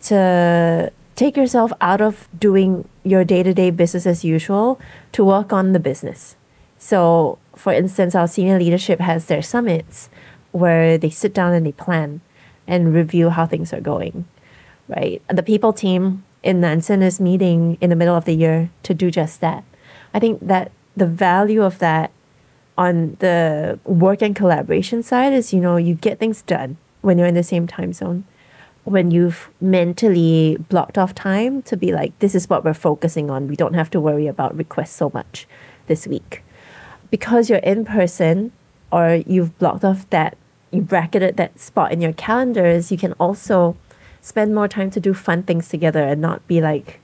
To 0.08 0.90
take 1.16 1.36
yourself 1.36 1.70
out 1.80 2.00
of 2.00 2.28
doing 2.38 2.88
your 3.04 3.24
day 3.24 3.42
to 3.42 3.52
day 3.52 3.70
business 3.70 4.06
as 4.06 4.24
usual 4.24 4.80
to 5.12 5.24
work 5.24 5.52
on 5.52 5.72
the 5.72 5.78
business. 5.78 6.36
So, 6.78 7.38
for 7.54 7.72
instance, 7.72 8.14
our 8.14 8.26
senior 8.26 8.58
leadership 8.58 9.00
has 9.00 9.26
their 9.26 9.42
summits 9.42 10.08
where 10.52 10.96
they 10.96 11.10
sit 11.10 11.34
down 11.34 11.52
and 11.52 11.66
they 11.66 11.72
plan 11.72 12.20
and 12.66 12.94
review 12.94 13.30
how 13.30 13.46
things 13.46 13.72
are 13.72 13.80
going, 13.80 14.26
right? 14.88 15.22
The 15.28 15.42
people 15.42 15.72
team 15.72 16.24
in 16.42 16.60
Nansen 16.60 17.02
is 17.02 17.20
meeting 17.20 17.76
in 17.80 17.90
the 17.90 17.96
middle 17.96 18.16
of 18.16 18.24
the 18.24 18.34
year 18.34 18.70
to 18.82 18.94
do 18.94 19.10
just 19.10 19.40
that. 19.40 19.64
I 20.16 20.18
think 20.18 20.40
that 20.46 20.72
the 20.96 21.04
value 21.06 21.62
of 21.62 21.78
that 21.80 22.10
on 22.78 23.18
the 23.20 23.78
work 23.84 24.22
and 24.22 24.34
collaboration 24.34 25.02
side 25.02 25.34
is 25.34 25.52
you 25.52 25.60
know 25.60 25.76
you 25.76 25.94
get 25.94 26.18
things 26.18 26.40
done 26.40 26.78
when 27.02 27.18
you're 27.18 27.26
in 27.26 27.34
the 27.34 27.42
same 27.42 27.66
time 27.66 27.92
zone. 27.92 28.24
When 28.84 29.10
you've 29.10 29.50
mentally 29.60 30.56
blocked 30.70 30.96
off 30.96 31.14
time 31.14 31.60
to 31.62 31.76
be 31.76 31.92
like 31.92 32.18
this 32.20 32.34
is 32.34 32.48
what 32.48 32.64
we're 32.64 32.72
focusing 32.72 33.28
on. 33.28 33.46
We 33.46 33.56
don't 33.56 33.74
have 33.74 33.90
to 33.90 34.00
worry 34.00 34.26
about 34.26 34.56
requests 34.56 34.96
so 34.96 35.10
much 35.12 35.46
this 35.86 36.06
week. 36.06 36.42
Because 37.10 37.50
you're 37.50 37.58
in 37.58 37.84
person 37.84 38.52
or 38.90 39.22
you've 39.26 39.58
blocked 39.58 39.84
off 39.84 40.08
that 40.08 40.38
you 40.70 40.80
bracketed 40.80 41.36
that 41.36 41.60
spot 41.60 41.92
in 41.92 42.00
your 42.00 42.14
calendars 42.14 42.90
you 42.90 42.96
can 42.96 43.12
also 43.14 43.76
spend 44.22 44.54
more 44.54 44.66
time 44.66 44.90
to 44.90 44.98
do 44.98 45.12
fun 45.12 45.42
things 45.42 45.68
together 45.68 46.02
and 46.02 46.22
not 46.22 46.46
be 46.46 46.62
like 46.62 47.00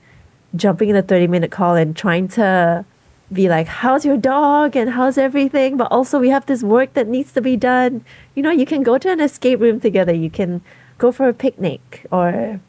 jumping 0.55 0.89
in 0.89 0.95
a 0.95 1.03
30 1.03 1.27
minute 1.27 1.51
call 1.51 1.75
and 1.75 1.95
trying 1.95 2.27
to 2.27 2.85
be 3.33 3.49
like, 3.49 3.67
how's 3.67 4.05
your 4.05 4.17
dog 4.17 4.75
and 4.75 4.91
how's 4.91 5.17
everything? 5.17 5.77
But 5.77 5.91
also, 5.91 6.19
we 6.19 6.29
have 6.29 6.45
this 6.45 6.63
work 6.63 6.93
that 6.93 7.07
needs 7.07 7.31
to 7.33 7.41
be 7.41 7.57
done. 7.57 8.05
You 8.35 8.43
know, 8.43 8.51
you 8.51 8.65
can 8.65 8.83
go 8.83 8.97
to 8.97 9.11
an 9.11 9.19
escape 9.19 9.59
room 9.59 9.79
together. 9.79 10.13
You 10.13 10.29
can 10.29 10.61
go 10.97 11.11
for 11.11 11.27
a 11.27 11.33
picnic 11.33 12.05
or 12.11 12.59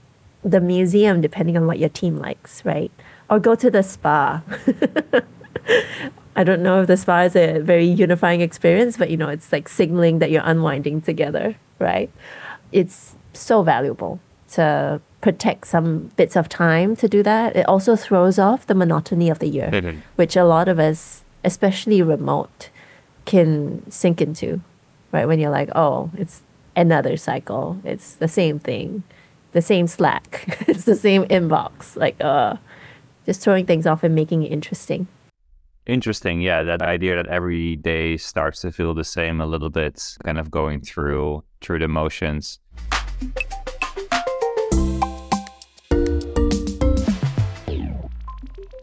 the 0.43 0.61
museum, 0.61 1.21
depending 1.21 1.57
on 1.57 1.67
what 1.67 1.79
your 1.79 1.89
team 1.89 2.19
likes, 2.19 2.65
right? 2.65 2.91
Or 3.31 3.39
go 3.39 3.55
to 3.55 3.71
the 3.71 3.83
spa. 3.83 4.43
I 6.37 6.43
don't 6.43 6.63
know 6.63 6.81
if 6.83 6.89
the 6.89 6.97
spa 6.97 7.23
is 7.23 7.37
a 7.37 7.61
very 7.61 7.87
unifying 7.87 8.41
experience, 8.41 8.97
but 8.97 9.11
you 9.11 9.17
know, 9.17 9.29
it's 9.29 9.53
like 9.53 9.69
signaling 9.69 10.19
that 10.19 10.31
you're 10.31 10.43
unwinding 10.45 11.03
together, 11.03 11.57
right? 11.79 12.11
It's 12.73 13.15
so 13.33 13.63
valuable 13.63 14.21
to 14.53 15.01
protect 15.25 15.67
some 15.67 16.11
bits 16.17 16.37
of 16.37 16.51
time 16.51 16.95
to 16.95 17.09
do 17.09 17.23
that. 17.23 17.57
It 17.57 17.67
also 17.67 17.97
throws 17.97 18.39
off 18.39 18.67
the 18.67 18.75
monotony 18.75 19.31
of 19.31 19.39
the 19.39 19.49
year, 19.49 19.71
mm-hmm. 19.73 20.01
which 20.17 20.37
a 20.37 20.45
lot 20.45 20.69
of 20.69 20.79
us, 20.79 21.25
especially 21.43 22.03
remote, 22.03 22.69
can 23.25 23.91
sink 23.91 24.21
into, 24.21 24.61
right? 25.13 25.27
When 25.27 25.39
you're 25.39 25.51
like, 25.51 25.71
oh, 25.75 26.11
it's 26.19 26.43
another 26.77 27.17
cycle. 27.17 27.81
It's 27.85 28.17
the 28.17 28.29
same 28.29 28.59
thing, 28.59 29.03
the 29.53 29.63
same 29.63 29.87
Slack, 29.87 30.45
it's 30.69 30.85
the 30.85 30.95
same 30.95 31.25
inbox. 31.29 31.97
Like, 31.97 32.17
uh, 32.21 32.57
just 33.25 33.41
throwing 33.41 33.65
things 33.65 33.87
off 33.87 34.05
and 34.05 34.15
making 34.15 34.43
it 34.43 34.53
interesting. 34.53 35.09
Interesting, 35.87 36.43
yeah. 36.43 36.63
That 36.63 36.83
idea 36.83 37.17
that 37.17 37.29
every 37.29 37.77
day 37.77 38.19
starts 38.19 38.61
to 38.61 38.71
feel 38.71 38.93
the 38.93 39.05
same 39.05 39.41
a 39.41 39.47
little 39.47 39.71
bit, 39.71 40.19
kind 40.23 40.39
of 40.39 40.51
going 40.51 40.83
through 40.83 41.45
through 41.63 41.79
the 41.79 41.89
motions. 41.89 42.59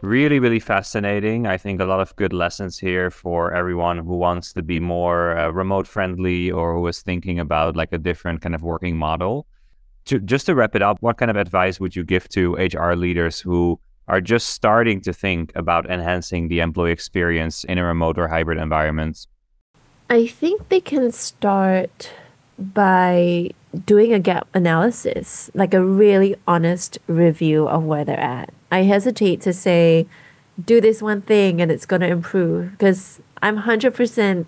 Really, 0.02 0.38
really 0.40 0.58
fascinating. 0.58 1.46
I 1.46 1.56
think 1.56 1.80
a 1.80 1.84
lot 1.84 2.00
of 2.00 2.14
good 2.16 2.32
lessons 2.32 2.78
here 2.78 3.10
for 3.10 3.54
everyone 3.54 3.98
who 3.98 4.16
wants 4.16 4.52
to 4.54 4.62
be 4.62 4.80
more 4.80 5.36
uh, 5.38 5.50
remote 5.50 5.86
friendly 5.86 6.50
or 6.50 6.74
who 6.74 6.86
is 6.88 7.00
thinking 7.00 7.38
about 7.38 7.76
like 7.76 7.92
a 7.92 7.98
different 7.98 8.42
kind 8.42 8.54
of 8.54 8.62
working 8.62 8.96
model. 8.96 9.46
To, 10.06 10.18
just 10.18 10.46
to 10.46 10.54
wrap 10.54 10.74
it 10.74 10.82
up, 10.82 10.98
what 11.00 11.16
kind 11.16 11.30
of 11.30 11.36
advice 11.36 11.78
would 11.78 11.94
you 11.94 12.02
give 12.02 12.28
to 12.30 12.54
HR 12.54 12.94
leaders 12.94 13.40
who 13.40 13.78
are 14.08 14.20
just 14.20 14.48
starting 14.48 15.00
to 15.02 15.12
think 15.12 15.52
about 15.54 15.88
enhancing 15.88 16.48
the 16.48 16.58
employee 16.58 16.90
experience 16.90 17.62
in 17.64 17.78
a 17.78 17.84
remote 17.84 18.18
or 18.18 18.26
hybrid 18.26 18.58
environment? 18.58 19.26
I 20.10 20.26
think 20.26 20.68
they 20.68 20.80
can 20.80 21.12
start 21.12 22.10
by 22.58 23.50
doing 23.86 24.12
a 24.12 24.18
gap 24.18 24.48
analysis, 24.52 25.50
like 25.54 25.72
a 25.72 25.82
really 25.82 26.34
honest 26.46 26.98
review 27.06 27.68
of 27.68 27.84
where 27.84 28.04
they're 28.04 28.18
at. 28.18 28.52
I 28.72 28.84
hesitate 28.84 29.42
to 29.42 29.52
say, 29.52 30.06
do 30.64 30.80
this 30.80 31.02
one 31.02 31.20
thing 31.20 31.60
and 31.60 31.70
it's 31.70 31.84
going 31.84 32.00
to 32.00 32.08
improve 32.08 32.72
because 32.72 33.20
I'm 33.42 33.58
100% 33.58 34.46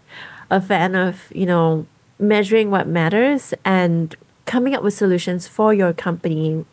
a 0.51 0.61
fan 0.63 0.95
of, 0.95 1.31
you 1.35 1.45
know, 1.45 1.87
measuring 2.19 2.71
what 2.71 2.89
matters 2.89 3.53
and 3.67 4.17
coming 4.47 4.75
up 4.75 4.83
with 4.83 4.95
solutions 4.95 5.47
for 5.47 5.75
your 5.75 5.93
company 5.93 6.65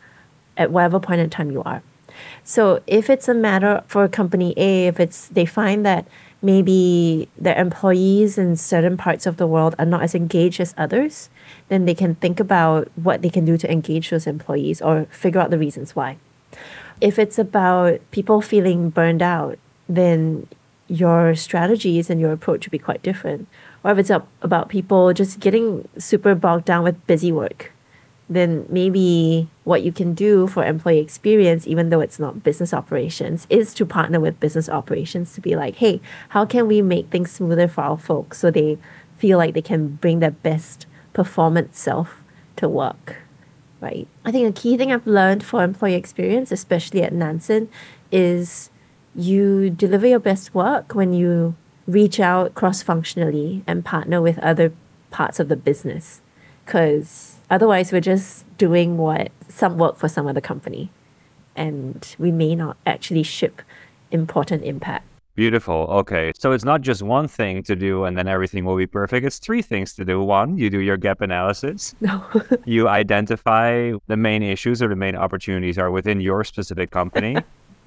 at 0.55 0.71
whatever 0.71 0.99
point 0.99 1.19
in 1.19 1.29
time 1.29 1.51
you 1.51 1.61
are. 1.63 1.83
So 2.43 2.81
if 2.87 3.09
it's 3.09 3.27
a 3.27 3.33
matter 3.33 3.83
for 3.87 4.07
company 4.07 4.53
A, 4.55 4.87
if 4.87 4.99
it's 4.99 5.27
they 5.27 5.45
find 5.45 5.85
that 5.85 6.07
maybe 6.41 7.27
their 7.37 7.57
employees 7.59 8.37
in 8.37 8.55
certain 8.55 8.95
parts 8.95 9.25
of 9.25 9.35
the 9.35 9.47
world 9.47 9.75
are 9.77 9.85
not 9.85 10.03
as 10.03 10.15
engaged 10.15 10.61
as 10.61 10.73
others, 10.77 11.29
then 11.67 11.83
they 11.83 11.95
can 11.95 12.15
think 12.15 12.39
about 12.39 12.89
what 12.95 13.21
they 13.21 13.29
can 13.29 13.43
do 13.43 13.57
to 13.57 13.69
engage 13.71 14.09
those 14.09 14.25
employees 14.25 14.81
or 14.81 15.05
figure 15.11 15.41
out 15.41 15.49
the 15.49 15.57
reasons 15.57 15.95
why. 15.95 16.17
If 17.01 17.19
it's 17.19 17.37
about 17.39 17.99
people 18.11 18.41
feeling 18.41 18.89
burned 18.91 19.21
out, 19.21 19.57
then 19.89 20.47
your 20.87 21.35
strategies 21.35 22.09
and 22.09 22.19
your 22.19 22.31
approach 22.31 22.65
would 22.65 22.71
be 22.71 22.77
quite 22.77 23.01
different. 23.01 23.47
Or 23.83 23.91
if 23.91 23.97
it's 23.97 24.11
about 24.41 24.69
people 24.69 25.11
just 25.13 25.39
getting 25.39 25.87
super 25.97 26.35
bogged 26.35 26.65
down 26.65 26.83
with 26.83 27.07
busy 27.07 27.31
work, 27.31 27.71
then 28.29 28.65
maybe 28.69 29.49
what 29.63 29.83
you 29.83 29.91
can 29.91 30.13
do 30.13 30.47
for 30.47 30.63
employee 30.63 30.99
experience, 30.99 31.67
even 31.67 31.89
though 31.89 31.99
it's 31.99 32.19
not 32.19 32.43
business 32.43 32.73
operations, 32.73 33.47
is 33.49 33.73
to 33.73 33.85
partner 33.85 34.19
with 34.19 34.39
business 34.39 34.69
operations 34.69 35.33
to 35.33 35.41
be 35.41 35.55
like, 35.55 35.75
hey, 35.77 35.99
how 36.29 36.45
can 36.45 36.67
we 36.67 36.81
make 36.81 37.09
things 37.09 37.31
smoother 37.31 37.67
for 37.67 37.81
our 37.81 37.97
folks 37.97 38.37
so 38.37 38.51
they 38.51 38.77
feel 39.17 39.37
like 39.37 39.53
they 39.53 39.61
can 39.61 39.87
bring 39.95 40.19
their 40.19 40.31
best 40.31 40.85
performance 41.13 41.79
self 41.79 42.23
to 42.55 42.69
work, 42.69 43.17
right? 43.81 44.07
I 44.23 44.31
think 44.31 44.47
a 44.47 44.61
key 44.61 44.77
thing 44.77 44.91
I've 44.91 45.07
learned 45.07 45.43
for 45.43 45.63
employee 45.63 45.95
experience, 45.95 46.51
especially 46.51 47.03
at 47.03 47.11
Nansen, 47.11 47.67
is 48.11 48.69
you 49.15 49.69
deliver 49.69 50.07
your 50.07 50.19
best 50.19 50.55
work 50.55 50.95
when 50.95 51.11
you 51.11 51.55
reach 51.87 52.19
out 52.19 52.53
cross 52.55 52.81
functionally 52.81 53.63
and 53.67 53.83
partner 53.83 54.21
with 54.21 54.39
other 54.39 54.71
parts 55.09 55.39
of 55.39 55.49
the 55.49 55.55
business. 55.55 56.21
Because 56.65 57.39
otherwise, 57.49 57.91
we're 57.91 57.99
just 57.99 58.45
doing 58.57 58.97
what 58.97 59.31
some 59.49 59.77
work 59.77 59.97
for 59.97 60.07
some 60.07 60.27
other 60.27 60.39
company, 60.39 60.89
and 61.55 62.15
we 62.17 62.31
may 62.31 62.55
not 62.55 62.77
actually 62.85 63.23
ship 63.23 63.61
important 64.11 64.63
impact. 64.63 65.05
Beautiful. 65.35 65.87
Okay. 65.89 66.33
So 66.37 66.51
it's 66.51 66.65
not 66.65 66.81
just 66.81 67.01
one 67.01 67.27
thing 67.27 67.63
to 67.63 67.75
do 67.75 68.03
and 68.03 68.17
then 68.17 68.27
everything 68.27 68.65
will 68.65 68.75
be 68.75 68.87
perfect. 68.87 69.25
It's 69.25 69.39
three 69.39 69.61
things 69.61 69.93
to 69.95 70.05
do. 70.05 70.21
One, 70.21 70.57
you 70.57 70.69
do 70.69 70.79
your 70.79 70.97
gap 70.97 71.21
analysis. 71.21 71.95
No. 72.01 72.23
you 72.65 72.89
identify 72.89 73.93
the 74.07 74.17
main 74.17 74.43
issues 74.43 74.81
or 74.81 74.89
the 74.89 74.95
main 74.95 75.15
opportunities 75.15 75.77
are 75.77 75.91
within 75.91 76.19
your 76.19 76.43
specific 76.43 76.91
company. 76.91 77.37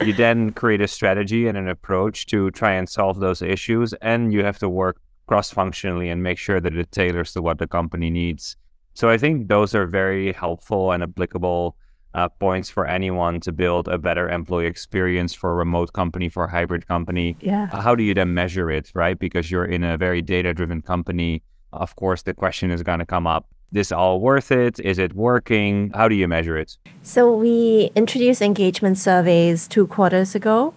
you 0.01 0.13
then 0.15 0.53
create 0.53 0.81
a 0.81 0.89
strategy 0.89 1.47
and 1.47 1.59
an 1.59 1.69
approach 1.69 2.27
to 2.27 2.51
try 2.53 2.73
and 2.73 2.89
solve 2.89 3.21
those 3.21 3.43
issues. 3.43 3.93
And 3.95 4.33
you 4.33 4.45
have 4.45 4.59
to 4.61 4.69
work 4.69 4.99
cross 5.27 5.51
functionally 5.51 6.09
and 6.09 6.23
make 6.23 6.39
sure 6.39 6.61
that 6.61 6.75
it 6.77 6.93
tailors 6.93 7.33
to 7.33 7.43
what 7.43 7.59
the 7.59 7.67
company 7.67 8.11
needs. 8.11 8.57
So 8.95 9.11
I 9.11 9.19
think 9.19 9.49
those 9.49 9.75
are 9.75 9.87
very 9.87 10.33
helpful 10.33 10.93
and 10.93 11.03
applicable 11.03 11.77
uh, 12.15 12.29
points 12.29 12.71
for 12.71 12.87
anyone 12.87 13.41
to 13.41 13.53
build 13.53 13.89
a 13.89 13.99
better 13.99 14.29
employee 14.29 14.67
experience 14.67 15.35
for 15.35 15.51
a 15.51 15.55
remote 15.55 15.93
company, 15.93 16.29
for 16.29 16.45
a 16.45 16.51
hybrid 16.51 16.87
company. 16.87 17.37
Yeah. 17.41 17.67
How 17.67 17.95
do 17.95 18.03
you 18.03 18.15
then 18.15 18.35
measure 18.35 18.71
it, 18.71 18.91
right? 18.95 19.19
Because 19.19 19.51
you're 19.51 19.65
in 19.65 19.83
a 19.83 19.97
very 19.97 20.23
data 20.23 20.55
driven 20.55 20.81
company. 20.81 21.43
Of 21.73 21.97
course, 21.97 22.23
the 22.23 22.35
question 22.35 22.71
is 22.71 22.83
going 22.83 23.01
to 23.01 23.07
come 23.07 23.27
up 23.27 23.47
this 23.73 23.91
all 23.91 24.21
worth 24.21 24.53
it? 24.53 24.79
Is 24.81 24.99
it 24.99 25.15
working? 25.15 25.91
How 25.95 26.07
do 26.07 26.15
you 26.15 26.29
measure 26.29 26.57
it? 26.57 26.79
So 27.03 27.35
we 27.35 27.91
introduced 27.97 28.41
engagement 28.41 28.99
surveys 28.99 29.67
two 29.67 29.89
quarters 29.89 30.37
ago, 30.37 30.75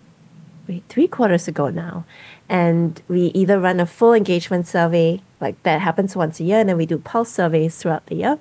wait, 0.67 0.83
three 0.89 1.07
quarters 1.07 1.47
ago 1.47 1.69
now. 1.69 2.05
And 2.49 2.99
we 3.07 3.25
either 3.35 3.59
run 3.59 3.79
a 3.79 3.85
full 3.85 4.13
engagement 4.13 4.67
survey, 4.67 5.21
like 5.39 5.61
that 5.63 5.81
happens 5.81 6.15
once 6.15 6.39
a 6.39 6.43
year, 6.43 6.59
and 6.59 6.69
then 6.69 6.77
we 6.77 6.87
do 6.87 6.97
pulse 6.97 7.29
surveys 7.29 7.77
throughout 7.77 8.07
the 8.07 8.15
year. 8.15 8.39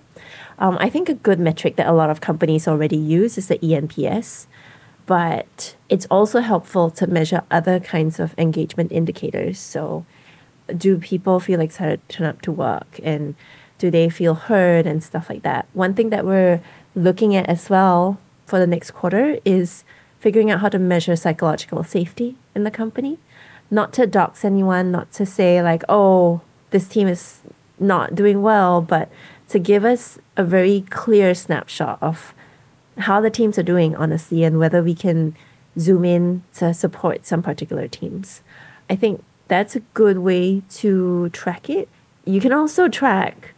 Um, 0.58 0.76
I 0.80 0.88
think 0.88 1.08
a 1.08 1.14
good 1.14 1.38
metric 1.38 1.76
that 1.76 1.86
a 1.86 1.92
lot 1.92 2.10
of 2.10 2.20
companies 2.20 2.66
already 2.66 2.96
use 2.96 3.36
is 3.36 3.48
the 3.48 3.58
ENPS, 3.58 4.46
but 5.04 5.76
it's 5.88 6.06
also 6.10 6.40
helpful 6.40 6.90
to 6.90 7.06
measure 7.06 7.42
other 7.50 7.78
kinds 7.78 8.18
of 8.18 8.34
engagement 8.38 8.90
indicators. 8.92 9.58
So, 9.58 10.06
do 10.76 10.98
people 10.98 11.38
feel 11.38 11.60
excited 11.60 12.00
to 12.08 12.16
turn 12.16 12.26
up 12.26 12.42
to 12.42 12.52
work, 12.52 12.98
and 13.02 13.34
do 13.78 13.90
they 13.90 14.08
feel 14.08 14.34
heard, 14.34 14.86
and 14.86 15.02
stuff 15.04 15.28
like 15.28 15.42
that. 15.42 15.66
One 15.74 15.94
thing 15.94 16.10
that 16.10 16.24
we're 16.24 16.60
looking 16.94 17.36
at 17.36 17.48
as 17.48 17.70
well 17.70 18.18
for 18.46 18.58
the 18.58 18.66
next 18.66 18.92
quarter 18.92 19.38
is 19.44 19.84
figuring 20.18 20.50
out 20.50 20.60
how 20.60 20.68
to 20.68 20.78
measure 20.78 21.14
psychological 21.14 21.84
safety 21.84 22.36
in 22.54 22.64
the 22.64 22.70
company. 22.70 23.18
Not 23.70 23.92
to 23.94 24.06
dox 24.06 24.44
anyone, 24.44 24.90
not 24.90 25.12
to 25.12 25.26
say 25.26 25.62
like, 25.62 25.82
oh, 25.88 26.40
this 26.70 26.88
team 26.88 27.06
is 27.06 27.40
not 27.78 28.14
doing 28.14 28.42
well, 28.42 28.80
but 28.80 29.10
to 29.48 29.58
give 29.58 29.84
us 29.84 30.18
a 30.36 30.44
very 30.44 30.82
clear 30.90 31.34
snapshot 31.34 31.98
of 32.02 32.34
how 32.98 33.20
the 33.20 33.30
teams 33.30 33.58
are 33.58 33.62
doing, 33.62 33.94
honestly, 33.94 34.42
and 34.42 34.58
whether 34.58 34.82
we 34.82 34.94
can 34.94 35.36
zoom 35.78 36.04
in 36.04 36.42
to 36.54 36.72
support 36.72 37.26
some 37.26 37.42
particular 37.42 37.86
teams. 37.86 38.42
I 38.88 38.96
think 38.96 39.22
that's 39.48 39.76
a 39.76 39.80
good 39.80 40.18
way 40.18 40.62
to 40.70 41.28
track 41.30 41.68
it. 41.70 41.88
You 42.24 42.40
can 42.40 42.52
also 42.52 42.88
track, 42.88 43.54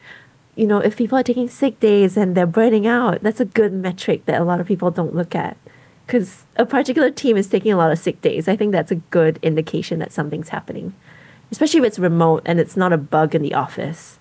you 0.57 0.67
know, 0.67 0.79
if 0.79 0.97
people 0.97 1.17
are 1.17 1.23
taking 1.23 1.49
sick 1.49 1.81
days 1.81 2.17
and 2.17 2.37
they're 2.37 2.47
burning 2.47 2.87
out, 2.87 3.23
that's 3.23 3.41
a 3.41 3.45
good 3.45 3.73
metric 3.73 4.27
that 4.27 4.41
a 4.41 4.45
lot 4.45 4.61
of 4.61 4.67
people 4.67 4.91
don't 4.91 5.15
look 5.15 5.35
at. 5.35 5.57
Because 6.07 6.45
a 6.57 6.67
particular 6.67 7.11
team 7.11 7.37
is 7.37 7.49
taking 7.49 7.73
a 7.73 7.77
lot 7.77 7.93
of 7.93 7.99
sick 7.99 8.21
days. 8.21 8.49
I 8.49 8.57
think 8.57 8.73
that's 8.73 8.91
a 8.91 8.97
good 8.97 9.39
indication 9.43 9.99
that 9.99 10.13
something's 10.13 10.49
happening, 10.49 10.95
especially 11.51 11.81
if 11.81 11.87
it's 11.87 11.99
remote 11.99 12.43
and 12.47 12.59
it's 12.59 12.77
not 12.77 12.93
a 12.93 12.99
bug 12.99 13.35
in 13.35 13.43
the 13.43 13.55
office. 13.55 14.19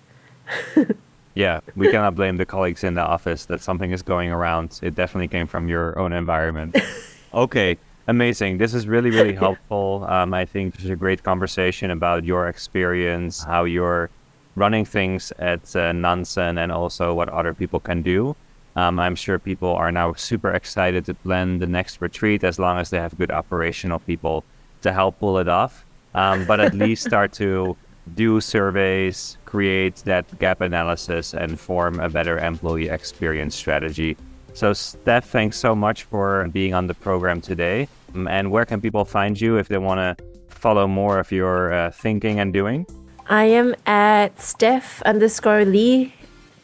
Yeah, 1.34 1.60
we 1.76 1.90
cannot 1.90 2.14
blame 2.14 2.36
the 2.36 2.46
colleagues 2.46 2.82
in 2.82 2.94
the 2.94 3.02
office 3.02 3.46
that 3.46 3.60
something 3.60 3.92
is 3.92 4.02
going 4.02 4.30
around. 4.30 4.80
It 4.82 4.94
definitely 4.94 5.28
came 5.28 5.46
from 5.46 5.68
your 5.68 5.98
own 5.98 6.12
environment. 6.12 6.76
okay, 7.34 7.78
amazing. 8.06 8.58
This 8.58 8.74
is 8.74 8.88
really, 8.88 9.10
really 9.10 9.34
helpful. 9.46 10.04
Um, 10.08 10.34
I 10.34 10.44
think 10.44 10.74
this 10.74 10.84
is 10.84 10.90
a 10.90 10.96
great 10.96 11.22
conversation 11.22 11.90
about 11.90 12.24
your 12.24 12.48
experience, 12.48 13.44
how 13.44 13.64
you're 13.64 14.10
running 14.56 14.84
things 14.84 15.32
at 15.38 15.74
uh, 15.76 15.92
Nansen, 15.92 16.58
and 16.58 16.72
also 16.72 17.14
what 17.14 17.28
other 17.28 17.54
people 17.54 17.78
can 17.78 18.02
do. 18.02 18.34
Um, 18.74 18.98
I'm 18.98 19.16
sure 19.16 19.38
people 19.38 19.74
are 19.74 19.90
now 19.90 20.14
super 20.14 20.52
excited 20.52 21.04
to 21.06 21.14
plan 21.14 21.58
the 21.58 21.66
next 21.66 22.00
retreat 22.00 22.44
as 22.44 22.58
long 22.58 22.78
as 22.78 22.90
they 22.90 22.98
have 22.98 23.16
good 23.18 23.30
operational 23.30 23.98
people 23.98 24.44
to 24.82 24.92
help 24.92 25.18
pull 25.18 25.38
it 25.38 25.48
off. 25.48 25.84
Um, 26.14 26.44
but 26.46 26.60
at 26.60 26.74
least 26.74 27.04
start 27.04 27.32
to 27.34 27.76
do 28.14 28.40
surveys, 28.40 29.36
create 29.44 29.96
that 30.04 30.26
gap 30.38 30.60
analysis, 30.60 31.34
and 31.34 31.58
form 31.58 32.00
a 32.00 32.08
better 32.08 32.38
employee 32.38 32.88
experience 32.88 33.54
strategy. 33.54 34.16
So, 34.54 34.72
Steph, 34.72 35.28
thanks 35.28 35.56
so 35.56 35.74
much 35.74 36.04
for 36.04 36.48
being 36.48 36.74
on 36.74 36.86
the 36.86 36.94
program 36.94 37.40
today. 37.40 37.88
Um, 38.14 38.26
and 38.26 38.50
where 38.50 38.64
can 38.64 38.80
people 38.80 39.04
find 39.04 39.40
you 39.40 39.56
if 39.56 39.68
they 39.68 39.78
want 39.78 39.98
to 39.98 40.24
follow 40.48 40.86
more 40.86 41.18
of 41.18 41.30
your 41.30 41.72
uh, 41.72 41.90
thinking 41.90 42.40
and 42.40 42.52
doing? 42.52 42.86
I 43.28 43.44
am 43.44 43.74
at 43.86 44.40
Steph 44.40 45.02
underscore 45.02 45.64
Lee 45.64 46.14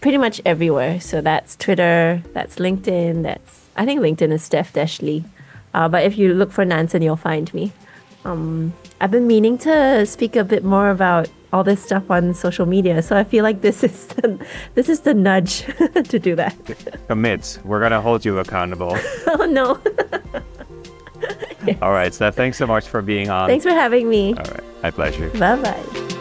pretty 0.01 0.19
much 0.19 0.41
everywhere. 0.45 1.01
So 1.01 1.21
that's 1.21 1.57
Twitter, 1.57 2.23
that's 2.33 2.57
LinkedIn, 2.57 3.23
that's 3.23 3.65
I 3.77 3.85
think 3.85 4.01
LinkedIn 4.01 4.33
is 4.33 4.43
Steph 4.43 4.73
Dash 4.73 5.01
Lee. 5.01 5.25
Uh, 5.73 5.89
but 5.89 6.05
if 6.05 6.17
you 6.17 6.35
look 6.35 6.53
for 6.53 6.65
Nansen, 6.65 7.03
you'll 7.03 7.17
find 7.17 7.53
me. 7.55 7.73
Um, 8.25 8.73
I've 9.01 9.11
been 9.11 9.27
meaning 9.27 9.59
to 9.59 10.07
speak 10.07 10.37
a 10.37 10.45
bit 10.45 10.65
more 10.65 10.91
about 10.91 11.29
all 11.53 11.63
this 11.63 11.83
stuff 11.83 12.11
on 12.11 12.35
social 12.35 12.67
media, 12.67 13.01
so 13.03 13.17
I 13.17 13.25
feel 13.25 13.45
like 13.45 13.61
this 13.61 13.85
is 13.89 14.07
the, 14.07 14.45
this 14.75 14.89
is 14.89 15.01
the 15.01 15.15
nudge 15.15 15.63
to 16.09 16.19
do 16.19 16.35
that. 16.37 16.55
Commit. 17.09 17.59
We're 17.65 17.81
gonna 17.81 18.01
hold 18.01 18.25
you 18.25 18.39
accountable. 18.39 18.97
oh 19.27 19.47
no. 19.49 19.81
yes. 21.67 21.79
All 21.81 21.93
right, 21.93 22.13
Steph. 22.13 22.35
Thanks 22.35 22.59
so 22.59 22.67
much 22.67 22.89
for 22.89 23.03
being 23.03 23.31
on. 23.31 23.49
Thanks 23.49 23.65
for 23.65 23.71
having 23.71 24.09
me. 24.09 24.35
All 24.35 24.45
right, 24.45 24.65
my 24.83 24.91
pleasure. 24.91 25.31
Bye 25.31 25.57
bye. 25.57 26.21